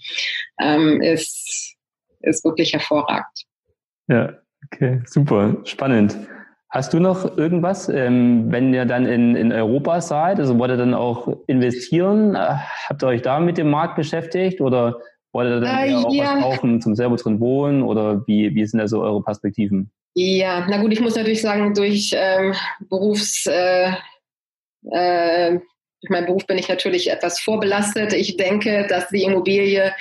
ähm, 0.60 1.00
ist, 1.00 1.76
ist 2.20 2.44
wirklich 2.44 2.72
hervorragend. 2.72 3.44
Ja, 4.08 4.34
okay, 4.66 5.00
super, 5.06 5.56
spannend. 5.64 6.16
Hast 6.68 6.92
du 6.92 6.98
noch 6.98 7.38
irgendwas, 7.38 7.88
ähm, 7.88 8.50
wenn 8.50 8.74
ihr 8.74 8.84
dann 8.84 9.06
in, 9.06 9.36
in 9.36 9.52
Europa 9.52 10.00
seid? 10.00 10.40
Also 10.40 10.58
wollt 10.58 10.72
ihr 10.72 10.76
dann 10.76 10.92
auch 10.92 11.38
investieren? 11.46 12.36
Habt 12.36 13.02
ihr 13.02 13.06
euch 13.06 13.22
da 13.22 13.38
mit 13.38 13.58
dem 13.58 13.70
Markt 13.70 13.94
beschäftigt 13.94 14.60
oder 14.60 14.98
wollt 15.32 15.48
ihr 15.48 15.60
dann 15.60 15.88
äh, 15.88 15.94
auch 15.94 16.12
ja. 16.12 16.34
was 16.34 16.42
kaufen 16.42 16.80
zum 16.80 16.96
selber 16.96 17.14
drin 17.16 17.38
wohnen 17.38 17.82
oder 17.82 18.26
wie, 18.26 18.54
wie 18.56 18.66
sind 18.66 18.80
da 18.80 18.88
so 18.88 19.02
eure 19.02 19.22
Perspektiven? 19.22 19.92
Ja, 20.14 20.66
na 20.68 20.78
gut, 20.78 20.92
ich 20.92 21.00
muss 21.00 21.16
natürlich 21.16 21.42
sagen, 21.42 21.74
durch 21.74 22.12
ähm, 22.14 22.54
Berufs, 22.88 23.46
äh, 23.46 23.92
äh, 24.92 25.58
meinen 26.08 26.26
Beruf 26.26 26.46
bin 26.46 26.58
ich 26.58 26.68
natürlich 26.68 27.10
etwas 27.10 27.40
vorbelastet. 27.40 28.12
Ich 28.12 28.36
denke, 28.36 28.86
dass 28.88 29.08
die 29.08 29.24
Immobilie 29.24 29.92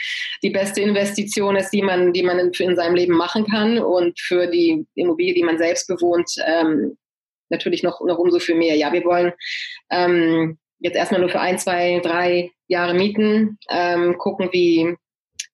die 0.43 0.49
beste 0.51 0.81
Investition 0.81 1.55
ist, 1.55 1.71
die 1.71 1.81
man, 1.81 2.13
die 2.13 2.23
man 2.23 2.37
in, 2.39 2.51
in 2.51 2.75
seinem 2.75 2.95
Leben 2.95 3.15
machen 3.15 3.45
kann 3.45 3.79
und 3.79 4.19
für 4.19 4.47
die 4.47 4.85
Immobilie, 4.95 5.33
die 5.33 5.43
man 5.43 5.57
selbst 5.57 5.87
bewohnt, 5.87 6.29
ähm, 6.45 6.97
natürlich 7.49 7.81
noch, 7.81 8.01
noch 8.01 8.17
umso 8.17 8.39
viel 8.39 8.55
mehr. 8.55 8.75
Ja, 8.75 8.93
wir 8.93 9.05
wollen 9.05 9.33
ähm, 9.89 10.59
jetzt 10.79 10.95
erstmal 10.95 11.21
nur 11.21 11.29
für 11.29 11.39
ein, 11.39 11.57
zwei, 11.57 12.01
drei 12.03 12.51
Jahre 12.67 12.93
mieten, 12.93 13.57
ähm, 13.69 14.17
gucken, 14.17 14.49
wie 14.51 14.95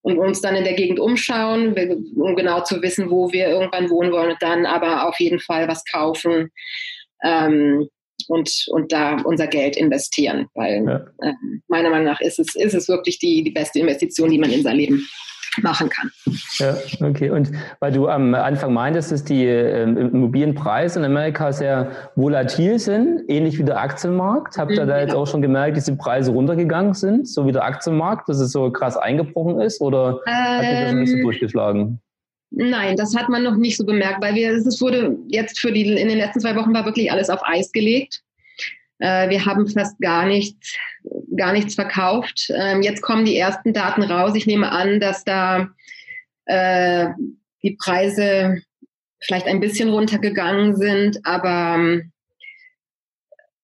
und 0.01 0.17
uns 0.17 0.41
dann 0.41 0.55
in 0.55 0.63
der 0.63 0.73
Gegend 0.73 0.99
umschauen, 0.99 1.75
um 2.15 2.35
genau 2.35 2.63
zu 2.63 2.81
wissen, 2.81 3.09
wo 3.09 3.31
wir 3.31 3.49
irgendwann 3.49 3.89
wohnen 3.89 4.11
wollen 4.11 4.31
und 4.31 4.41
dann 4.41 4.65
aber 4.65 5.07
auf 5.07 5.19
jeden 5.19 5.39
Fall 5.39 5.67
was 5.67 5.83
kaufen 5.85 6.51
ähm, 7.23 7.89
und, 8.27 8.65
und 8.69 8.91
da 8.91 9.21
unser 9.23 9.47
Geld 9.47 9.75
investieren. 9.75 10.47
Weil 10.53 10.85
ja. 10.85 11.29
äh, 11.29 11.33
meiner 11.67 11.89
Meinung 11.89 12.05
nach 12.05 12.21
ist 12.21 12.39
es, 12.39 12.55
ist 12.55 12.73
es 12.73 12.87
wirklich 12.87 13.19
die, 13.19 13.43
die 13.43 13.51
beste 13.51 13.79
Investition, 13.79 14.29
die 14.29 14.39
man 14.39 14.51
in 14.51 14.63
sein 14.63 14.77
Leben 14.77 15.07
machen 15.63 15.89
kann. 15.89 16.11
Ja, 16.57 16.75
okay. 17.01 17.29
Und 17.29 17.51
weil 17.79 17.91
du 17.91 18.07
am 18.07 18.33
Anfang 18.35 18.73
meintest, 18.73 19.11
dass 19.11 19.23
die 19.23 19.45
ähm, 19.45 19.97
Immobilienpreise 19.97 20.99
in 20.99 21.05
Amerika 21.05 21.51
sehr 21.51 21.91
volatil 22.15 22.79
sind, 22.79 23.23
ähnlich 23.27 23.57
wie 23.57 23.63
der 23.63 23.79
Aktienmarkt. 23.79 24.57
Habt 24.57 24.71
ihr 24.71 24.83
mhm, 24.83 24.87
da 24.87 24.99
jetzt 24.99 25.15
auch 25.15 25.27
schon 25.27 25.41
gemerkt, 25.41 25.77
dass 25.77 25.85
die 25.85 25.95
Preise 25.95 26.31
runtergegangen 26.31 26.93
sind, 26.93 27.27
so 27.27 27.45
wie 27.47 27.51
der 27.51 27.63
Aktienmarkt, 27.63 28.29
dass 28.29 28.39
es 28.39 28.51
so 28.51 28.71
krass 28.71 28.97
eingebrochen 28.97 29.59
ist? 29.61 29.81
Oder 29.81 30.19
ähm, 30.25 30.33
hat 30.33 30.61
sich 30.61 30.81
das 30.81 30.93
nicht 30.93 31.09
so 31.11 31.17
ähm, 31.17 31.23
durchgeschlagen? 31.23 32.01
Nein, 32.51 32.95
das 32.97 33.15
hat 33.15 33.29
man 33.29 33.43
noch 33.43 33.55
nicht 33.55 33.77
so 33.77 33.85
bemerkt, 33.85 34.21
weil 34.21 34.33
wir, 34.33 34.51
es 34.51 34.81
wurde 34.81 35.17
jetzt 35.27 35.59
für 35.59 35.71
die, 35.71 35.83
in 35.83 36.07
den 36.07 36.17
letzten 36.17 36.39
zwei 36.39 36.55
Wochen 36.55 36.73
war 36.73 36.85
wirklich 36.85 37.11
alles 37.11 37.29
auf 37.29 37.41
Eis 37.43 37.71
gelegt. 37.71 38.21
Äh, 38.99 39.29
wir 39.29 39.45
haben 39.45 39.67
fast 39.67 39.99
gar 39.99 40.25
nichts, 40.25 40.75
gar 41.35 41.53
nichts 41.53 41.75
verkauft. 41.75 42.51
Ähm, 42.53 42.81
jetzt 42.81 43.01
kommen 43.01 43.25
die 43.25 43.37
ersten 43.37 43.73
Daten 43.73 44.03
raus. 44.03 44.33
Ich 44.35 44.47
nehme 44.47 44.71
an, 44.71 44.99
dass 44.99 45.23
da 45.23 45.69
äh, 46.45 47.09
die 47.63 47.77
Preise 47.79 48.61
vielleicht 49.21 49.47
ein 49.47 49.59
bisschen 49.59 49.89
runtergegangen 49.89 50.75
sind, 50.75 51.19
aber 51.25 51.75
ähm, 51.77 52.11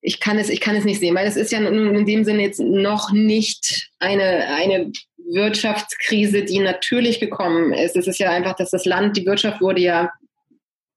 ich 0.02 0.20
kann 0.20 0.38
es, 0.38 0.50
ich 0.50 0.60
kann 0.60 0.76
es 0.76 0.86
nicht 0.86 1.00
sehen, 1.00 1.16
weil 1.16 1.28
es 1.28 1.36
ist 1.36 1.52
ja 1.52 1.60
in 1.60 2.06
dem 2.06 2.24
Sinne 2.24 2.44
jetzt 2.44 2.60
noch 2.60 3.12
nicht 3.12 3.90
eine, 3.98 4.48
eine 4.54 4.92
Wirtschaftskrise, 5.18 6.44
die 6.44 6.60
natürlich 6.60 7.20
gekommen 7.20 7.74
ist. 7.74 7.96
Es 7.96 8.06
ist 8.06 8.20
ja 8.20 8.30
einfach, 8.30 8.56
dass 8.56 8.70
das 8.70 8.86
Land, 8.86 9.18
die 9.18 9.26
Wirtschaft 9.26 9.62
wurde 9.62 9.82
ja 9.82 10.12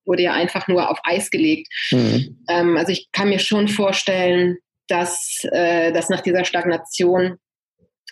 wurde 0.09 0.22
ja 0.22 0.33
einfach 0.33 0.66
nur 0.68 0.90
auf 0.90 0.98
Eis 1.04 1.31
gelegt. 1.31 1.68
Mhm. 1.92 2.38
Ähm, 2.48 2.76
also 2.76 2.90
ich 2.90 3.12
kann 3.12 3.28
mir 3.28 3.38
schon 3.38 3.68
vorstellen, 3.68 4.57
dass 4.88 5.40
äh, 5.53 5.92
das 5.92 6.09
nach 6.09 6.20
dieser 6.20 6.44
Stagnation 6.44 7.38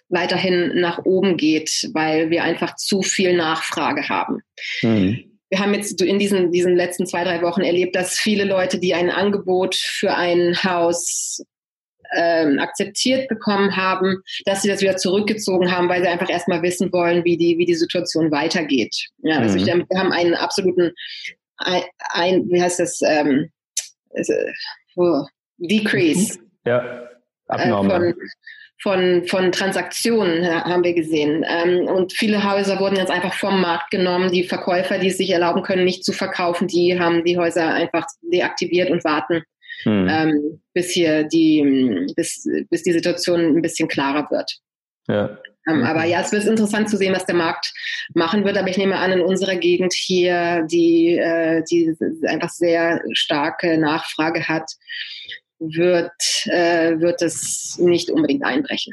weiterhin 0.08 0.80
nach 0.80 1.04
oben 1.04 1.36
geht, 1.36 1.90
weil 1.92 2.30
wir 2.30 2.44
einfach 2.44 2.76
zu 2.76 3.02
viel 3.02 3.36
Nachfrage 3.36 4.08
haben. 4.08 4.40
Mhm. 4.82 5.32
Wir 5.48 5.58
haben 5.60 5.74
jetzt 5.74 6.00
in 6.02 6.18
diesen, 6.18 6.50
diesen 6.50 6.76
letzten 6.76 7.06
zwei, 7.06 7.24
drei 7.24 7.42
Wochen 7.42 7.62
erlebt, 7.62 7.94
dass 7.94 8.18
viele 8.18 8.44
Leute, 8.44 8.78
die 8.78 8.94
ein 8.94 9.10
Angebot 9.10 9.74
für 9.76 10.14
ein 10.14 10.56
Haus 10.62 11.42
ähm, 12.16 12.58
akzeptiert 12.58 13.28
bekommen 13.28 13.76
haben, 13.76 14.22
dass 14.44 14.62
sie 14.62 14.68
das 14.68 14.80
wieder 14.80 14.96
zurückgezogen 14.96 15.70
haben, 15.70 15.88
weil 15.88 16.02
sie 16.02 16.08
einfach 16.08 16.30
erstmal 16.30 16.62
wissen 16.62 16.92
wollen, 16.92 17.24
wie 17.24 17.36
die, 17.36 17.58
wie 17.58 17.66
die 17.66 17.74
Situation 17.74 18.30
weitergeht. 18.30 18.94
Ja, 19.18 19.38
also 19.38 19.54
mhm. 19.54 19.60
ich, 19.60 19.66
wir 19.66 19.98
haben 19.98 20.12
einen 20.12 20.34
absoluten 20.34 20.92
ein, 21.58 21.82
ein 22.10 22.48
wie 22.50 22.60
heißt 22.60 22.80
das, 22.80 23.00
ähm, 23.02 23.50
oh, 24.96 25.24
Decrease. 25.58 26.38
Ja, 26.66 27.08
Abnahme. 27.46 27.94
Äh, 27.94 28.14
von, 28.82 29.22
von, 29.22 29.24
von 29.24 29.52
Transaktionen 29.52 30.44
haben 30.46 30.84
wir 30.84 30.92
gesehen. 30.92 31.44
Ähm, 31.48 31.86
und 31.86 32.12
viele 32.12 32.44
Häuser 32.44 32.78
wurden 32.78 32.96
jetzt 32.96 33.10
einfach 33.10 33.32
vom 33.32 33.60
Markt 33.60 33.90
genommen. 33.90 34.30
Die 34.30 34.44
Verkäufer, 34.44 34.98
die 34.98 35.08
es 35.08 35.16
sich 35.16 35.30
erlauben 35.30 35.62
können, 35.62 35.84
nicht 35.84 36.04
zu 36.04 36.12
verkaufen, 36.12 36.68
die 36.68 36.98
haben 36.98 37.24
die 37.24 37.38
Häuser 37.38 37.72
einfach 37.72 38.06
deaktiviert 38.20 38.90
und 38.90 39.04
warten, 39.04 39.42
hm. 39.84 40.08
ähm, 40.10 40.60
bis 40.74 40.90
hier 40.90 41.24
die, 41.24 42.12
bis, 42.16 42.46
bis 42.68 42.82
die 42.82 42.92
Situation 42.92 43.56
ein 43.56 43.62
bisschen 43.62 43.88
klarer 43.88 44.28
wird. 44.30 44.58
Ja. 45.08 45.38
Ähm, 45.68 45.82
aber 45.82 46.04
ja, 46.04 46.20
es 46.20 46.32
wird 46.32 46.44
interessant 46.44 46.88
zu 46.90 46.96
sehen, 46.96 47.14
was 47.14 47.26
der 47.26 47.34
Markt 47.34 47.72
machen 48.14 48.44
wird. 48.44 48.56
Aber 48.56 48.68
ich 48.68 48.78
nehme 48.78 48.96
an, 48.96 49.12
in 49.12 49.20
unserer 49.20 49.56
Gegend 49.56 49.92
hier, 49.94 50.66
die, 50.70 51.16
äh, 51.16 51.62
die 51.70 51.96
einfach 52.26 52.50
sehr 52.50 53.02
starke 53.12 53.78
Nachfrage 53.78 54.46
hat, 54.48 54.70
wird, 55.58 56.12
äh, 56.46 56.98
wird 57.00 57.22
es 57.22 57.78
nicht 57.78 58.10
unbedingt 58.10 58.44
einbrechen. 58.44 58.92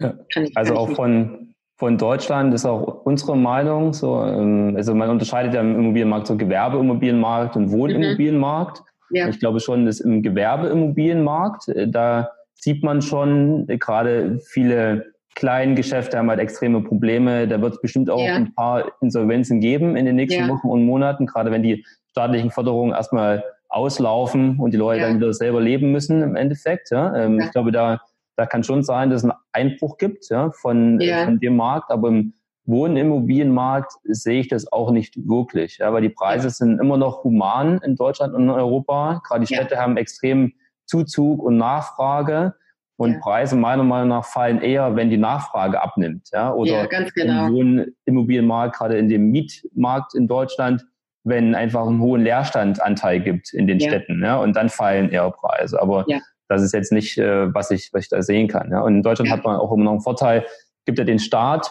Ja. 0.00 0.14
Ich, 0.34 0.56
also 0.56 0.74
auch 0.74 0.90
von, 0.90 1.54
von 1.76 1.98
Deutschland 1.98 2.52
ist 2.54 2.66
auch 2.66 3.04
unsere 3.04 3.36
Meinung 3.36 3.92
so, 3.92 4.22
ähm, 4.22 4.74
also 4.76 4.94
man 4.94 5.10
unterscheidet 5.10 5.54
ja 5.54 5.60
im 5.60 5.74
Immobilienmarkt 5.74 6.26
so 6.26 6.36
Gewerbeimmobilienmarkt 6.36 7.56
und 7.56 7.70
Wohnimmobilienmarkt. 7.70 8.80
Mhm. 8.80 9.16
Ja. 9.16 9.28
Ich 9.28 9.38
glaube 9.38 9.60
schon, 9.60 9.86
dass 9.86 10.00
im 10.00 10.22
Gewerbeimmobilienmarkt, 10.22 11.68
äh, 11.68 11.88
da 11.88 12.30
sieht 12.54 12.82
man 12.82 13.02
schon 13.02 13.68
äh, 13.68 13.78
gerade 13.78 14.40
viele 14.40 15.12
kleinen 15.34 15.76
Geschäfte 15.76 16.18
haben 16.18 16.30
halt 16.30 16.40
extreme 16.40 16.82
Probleme. 16.82 17.46
Da 17.46 17.60
wird 17.60 17.74
es 17.74 17.80
bestimmt 17.80 18.10
auch 18.10 18.24
ja. 18.24 18.36
ein 18.36 18.54
paar 18.54 18.90
Insolvenzen 19.02 19.60
geben 19.60 19.94
in 19.94 20.06
den 20.06 20.16
nächsten 20.16 20.44
ja. 20.44 20.48
Wochen 20.48 20.68
und 20.68 20.84
Monaten, 20.84 21.26
gerade 21.26 21.50
wenn 21.50 21.62
die 21.62 21.84
staatlichen 22.10 22.50
Förderungen 22.50 22.92
erstmal 22.92 23.44
auslaufen 23.68 24.58
und 24.58 24.72
die 24.72 24.78
Leute 24.78 25.02
ja. 25.02 25.08
dann 25.08 25.16
wieder 25.16 25.32
selber 25.32 25.60
leben 25.60 25.92
müssen 25.92 26.22
im 26.22 26.36
Endeffekt. 26.36 26.90
Ja? 26.90 27.14
Ähm, 27.14 27.40
Ich 27.40 27.50
glaube, 27.50 27.72
da, 27.72 28.00
da 28.36 28.46
kann 28.46 28.62
schon 28.64 28.82
sein, 28.82 29.10
dass 29.10 29.24
es 29.24 29.30
einen 29.30 29.38
Einbruch 29.52 29.98
gibt 29.98 30.28
ja, 30.30 30.50
von, 30.52 31.00
von 31.24 31.40
dem 31.40 31.56
Markt, 31.56 31.90
aber 31.90 32.08
im 32.08 32.34
Wohnimmobilienmarkt 32.66 33.92
sehe 34.04 34.40
ich 34.40 34.48
das 34.48 34.70
auch 34.72 34.90
nicht 34.90 35.16
wirklich, 35.28 35.78
ja, 35.78 35.92
weil 35.92 36.02
die 36.02 36.08
Preise 36.08 36.50
sind 36.50 36.80
immer 36.80 36.96
noch 36.96 37.22
human 37.22 37.78
in 37.78 37.94
Deutschland 37.94 38.34
und 38.34 38.42
in 38.42 38.50
Europa. 38.50 39.22
Gerade 39.24 39.46
die 39.46 39.54
Städte 39.54 39.78
haben 39.78 39.96
extrem 39.96 40.52
Zuzug 40.84 41.42
und 41.42 41.56
Nachfrage. 41.56 42.54
Und 42.98 43.12
ja. 43.12 43.18
Preise 43.18 43.56
meiner 43.56 43.84
Meinung 43.84 44.08
nach 44.08 44.24
fallen 44.24 44.62
eher, 44.62 44.96
wenn 44.96 45.10
die 45.10 45.18
Nachfrage 45.18 45.82
abnimmt. 45.82 46.30
Ja? 46.32 46.52
Oder 46.52 46.70
ja, 46.70 46.86
ganz 46.86 47.12
genau. 47.12 47.48
im 47.48 47.94
Wohnimmobilienmarkt, 48.06 48.76
gerade 48.76 48.96
in 48.96 49.10
dem 49.10 49.30
Mietmarkt 49.30 50.14
in 50.14 50.26
Deutschland, 50.26 50.86
wenn 51.26 51.54
einfach 51.56 51.86
einen 51.86 52.00
hohen 52.00 52.22
Leerstandanteil 52.22 53.20
gibt 53.20 53.52
in 53.52 53.66
den 53.66 53.80
ja. 53.80 53.88
Städten. 53.88 54.22
Ja? 54.22 54.36
Und 54.36 54.54
dann 54.54 54.68
fallen 54.68 55.10
eher 55.10 55.30
Preise. 55.30 55.82
Aber 55.82 56.04
ja. 56.06 56.18
das 56.48 56.62
ist 56.62 56.72
jetzt 56.72 56.92
nicht, 56.92 57.18
äh, 57.18 57.52
was, 57.52 57.70
ich, 57.70 57.90
was 57.92 58.04
ich 58.04 58.08
da 58.08 58.22
sehen 58.22 58.48
kann. 58.48 58.70
Ja? 58.70 58.80
Und 58.80 58.94
in 58.94 59.02
Deutschland 59.02 59.30
hat 59.30 59.44
man 59.44 59.56
auch 59.56 59.72
immer 59.72 59.84
noch 59.84 59.92
einen 59.92 60.00
Vorteil, 60.00 60.46
gibt 60.84 60.98
ja 60.98 61.04
den 61.04 61.18
Staat, 61.18 61.68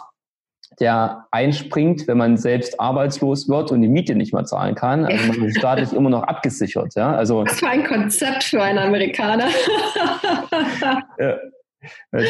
der 0.81 1.25
einspringt, 1.31 2.05
wenn 2.07 2.17
man 2.17 2.35
selbst 2.35 2.81
arbeitslos 2.81 3.47
wird 3.47 3.71
und 3.71 3.81
die 3.81 3.87
Miete 3.87 4.13
nicht 4.15 4.33
mehr 4.33 4.43
zahlen 4.43 4.75
kann. 4.75 5.05
Also 5.05 5.27
man 5.27 5.47
ist 5.47 5.57
staatlich 5.57 5.93
immer 5.93 6.09
noch 6.09 6.23
abgesichert. 6.23 6.93
Ja? 6.95 7.15
Also, 7.15 7.45
Was 7.45 7.59
für 7.59 7.69
ein 7.69 7.85
Konzept 7.85 8.43
für 8.43 8.61
einen 8.61 8.79
Amerikaner. 8.79 9.47
ja. 11.17 11.37
Also, 12.11 12.27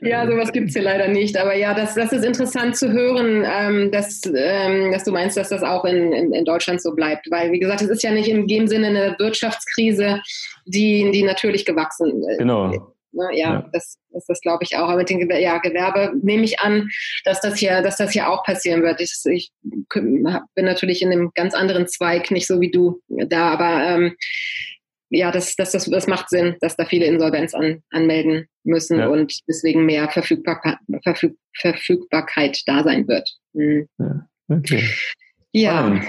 ja, 0.00 0.26
sowas 0.26 0.52
gibt 0.52 0.68
es 0.68 0.74
hier 0.74 0.82
leider 0.82 1.08
nicht. 1.08 1.36
Aber 1.36 1.54
ja, 1.54 1.74
das, 1.74 1.94
das 1.94 2.12
ist 2.12 2.24
interessant 2.24 2.76
zu 2.76 2.92
hören, 2.92 3.44
ähm, 3.46 3.90
dass, 3.90 4.22
ähm, 4.26 4.92
dass 4.92 5.04
du 5.04 5.12
meinst, 5.12 5.36
dass 5.36 5.48
das 5.48 5.62
auch 5.62 5.84
in, 5.84 6.12
in, 6.12 6.32
in, 6.32 6.44
Deutschland 6.44 6.82
so 6.82 6.94
bleibt. 6.94 7.30
Weil, 7.30 7.52
wie 7.52 7.60
gesagt, 7.60 7.82
es 7.82 7.88
ist 7.88 8.02
ja 8.02 8.10
nicht 8.10 8.28
in 8.28 8.46
dem 8.46 8.66
Sinne 8.66 8.88
eine 8.88 9.16
Wirtschaftskrise, 9.18 10.20
die, 10.66 11.10
die 11.12 11.22
natürlich 11.22 11.64
gewachsen 11.64 12.22
ist. 12.28 12.38
Genau. 12.38 12.68
Ne? 12.68 12.80
Ja, 13.14 13.30
ja, 13.32 13.70
das, 13.72 13.98
das, 14.12 14.26
das 14.26 14.40
glaube 14.40 14.64
ich 14.64 14.76
auch. 14.76 14.88
Aber 14.88 14.96
mit 14.96 15.10
dem 15.10 15.20
Gewer 15.20 15.38
ja, 15.38 15.58
Gewerbe 15.58 16.12
nehme 16.20 16.44
ich 16.44 16.60
an, 16.60 16.88
dass 17.24 17.40
das 17.40 17.56
hier, 17.56 17.80
dass 17.82 17.96
das 17.96 18.10
hier 18.10 18.28
auch 18.28 18.44
passieren 18.44 18.82
wird. 18.82 19.00
Ich, 19.00 19.14
ich 19.24 19.52
bin 19.92 20.24
natürlich 20.56 21.00
in 21.00 21.12
einem 21.12 21.30
ganz 21.34 21.54
anderen 21.54 21.86
Zweig, 21.86 22.30
nicht 22.30 22.46
so 22.46 22.60
wie 22.60 22.70
du 22.70 23.00
da, 23.08 23.50
aber 23.50 23.84
ähm, 23.86 24.16
ja, 25.14 25.30
das, 25.30 25.56
das, 25.56 25.72
das, 25.72 25.86
das 25.86 26.06
macht 26.06 26.28
Sinn, 26.28 26.56
dass 26.60 26.76
da 26.76 26.84
viele 26.84 27.06
Insolvenz 27.06 27.54
an, 27.54 27.82
anmelden 27.90 28.46
müssen 28.64 28.98
ja. 28.98 29.08
und 29.08 29.40
deswegen 29.48 29.86
mehr 29.86 30.08
Verfügbarkeit, 30.08 30.76
Verfüg, 31.02 31.36
Verfügbarkeit 31.56 32.60
da 32.66 32.82
sein 32.82 33.06
wird. 33.08 33.28
Mhm. 33.52 33.88
Ja, 33.98 34.28
okay. 34.48 34.88
Ja. 35.52 36.00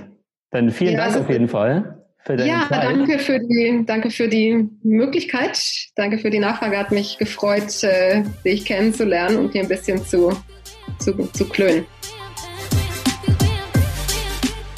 Dann 0.52 0.70
vielen 0.72 0.94
ja, 0.94 1.10
Dank 1.10 1.18
auf 1.18 1.30
jeden 1.30 1.48
Fall 1.48 2.06
für 2.26 2.36
deine 2.36 2.50
ja, 2.50 2.65
Zeit. 2.68 2.84
danke 2.84 3.20
für 3.20 3.39
die, 3.39 3.84
danke 3.86 4.10
für 4.10 4.28
die 4.28 4.68
Möglichkeit. 4.84 5.60
Danke 5.96 6.18
für 6.18 6.30
die 6.30 6.39
Nachfrage. 6.39 6.78
Hat 6.78 6.91
mich 6.91 7.18
gefreut, 7.18 7.84
äh, 7.84 8.24
dich 8.44 8.65
kennenzulernen 8.65 9.38
und 9.38 9.52
hier 9.52 9.62
ein 9.62 9.68
bisschen 9.68 10.04
zu, 10.04 10.32
zu, 11.00 11.13
zu 11.34 11.48
klönen. 11.48 11.86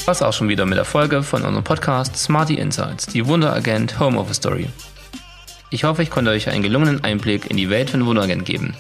Das 0.08 0.24
auch 0.24 0.34
schon 0.34 0.50
wieder 0.50 0.66
mit 0.66 0.80
der 0.80 0.86
Folge 0.86 1.22
von 1.22 1.44
unserem 1.44 1.64
Podcast 1.64 2.16
Smarty 2.18 2.56
Insights, 2.56 3.06
die 3.06 3.28
Wunderagent 3.28 4.00
Home 4.00 4.18
Office 4.18 4.38
Story. 4.38 4.68
Ich 5.70 5.84
hoffe, 5.84 6.02
ich 6.02 6.10
konnte 6.10 6.32
euch 6.32 6.50
einen 6.50 6.64
gelungenen 6.64 7.04
Einblick 7.04 7.52
in 7.52 7.58
die 7.58 7.70
Welt 7.70 7.90
von 7.90 8.06
Wunderagent 8.06 8.46
geben 8.46 8.74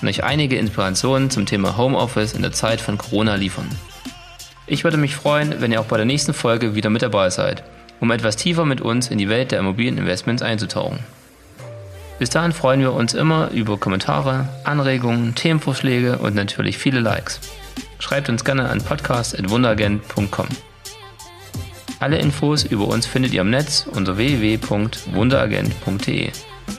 und 0.00 0.06
euch 0.06 0.22
einige 0.22 0.56
Inspirationen 0.56 1.30
zum 1.30 1.46
Thema 1.46 1.76
Homeoffice 1.76 2.34
in 2.34 2.42
der 2.42 2.52
Zeit 2.52 2.80
von 2.80 2.98
Corona 2.98 3.34
liefern. 3.34 3.68
Ich 4.68 4.84
würde 4.84 4.98
mich 4.98 5.16
freuen, 5.16 5.60
wenn 5.60 5.72
ihr 5.72 5.80
auch 5.80 5.86
bei 5.86 5.96
der 5.96 6.06
nächsten 6.06 6.34
Folge 6.34 6.76
wieder 6.76 6.90
mit 6.90 7.02
dabei 7.02 7.30
seid 7.30 7.64
um 8.00 8.10
etwas 8.10 8.36
tiefer 8.36 8.64
mit 8.64 8.80
uns 8.80 9.08
in 9.08 9.18
die 9.18 9.28
Welt 9.28 9.52
der 9.52 9.60
Immobilieninvestments 9.60 10.42
einzutauchen. 10.42 10.98
Bis 12.18 12.30
dahin 12.30 12.52
freuen 12.52 12.80
wir 12.80 12.92
uns 12.92 13.14
immer 13.14 13.50
über 13.50 13.76
Kommentare, 13.76 14.48
Anregungen, 14.64 15.34
Themenvorschläge 15.34 16.18
und 16.18 16.34
natürlich 16.34 16.78
viele 16.78 17.00
Likes. 17.00 17.40
Schreibt 17.98 18.28
uns 18.28 18.44
gerne 18.44 18.68
an 18.68 18.82
podcast.wunderagent.com. 18.82 20.48
Alle 21.98 22.18
Infos 22.18 22.64
über 22.64 22.88
uns 22.88 23.06
findet 23.06 23.32
ihr 23.32 23.40
im 23.40 23.48
Netz 23.50 23.86
unter 23.90 24.16
www.wunderagent.de 24.16 26.30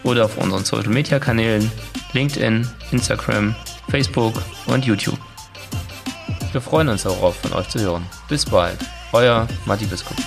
oder 0.04 0.26
auf 0.26 0.38
unseren 0.38 0.64
Social 0.64 0.90
Media 0.90 1.20
Kanälen 1.20 1.72
LinkedIn, 2.14 2.68
Instagram, 2.92 3.56
Facebook 3.90 4.36
und 4.68 4.86
YouTube. 4.86 5.20
Wir 6.52 6.62
freuen 6.62 6.90
uns 6.90 7.02
darauf, 7.04 7.38
von 7.38 7.54
euch 7.54 7.68
zu 7.70 7.80
hören. 7.80 8.06
Bis 8.30 8.46
bald, 8.46 8.78
euer 9.12 9.48
Matti 9.66 9.86
Biskup. 9.86 10.18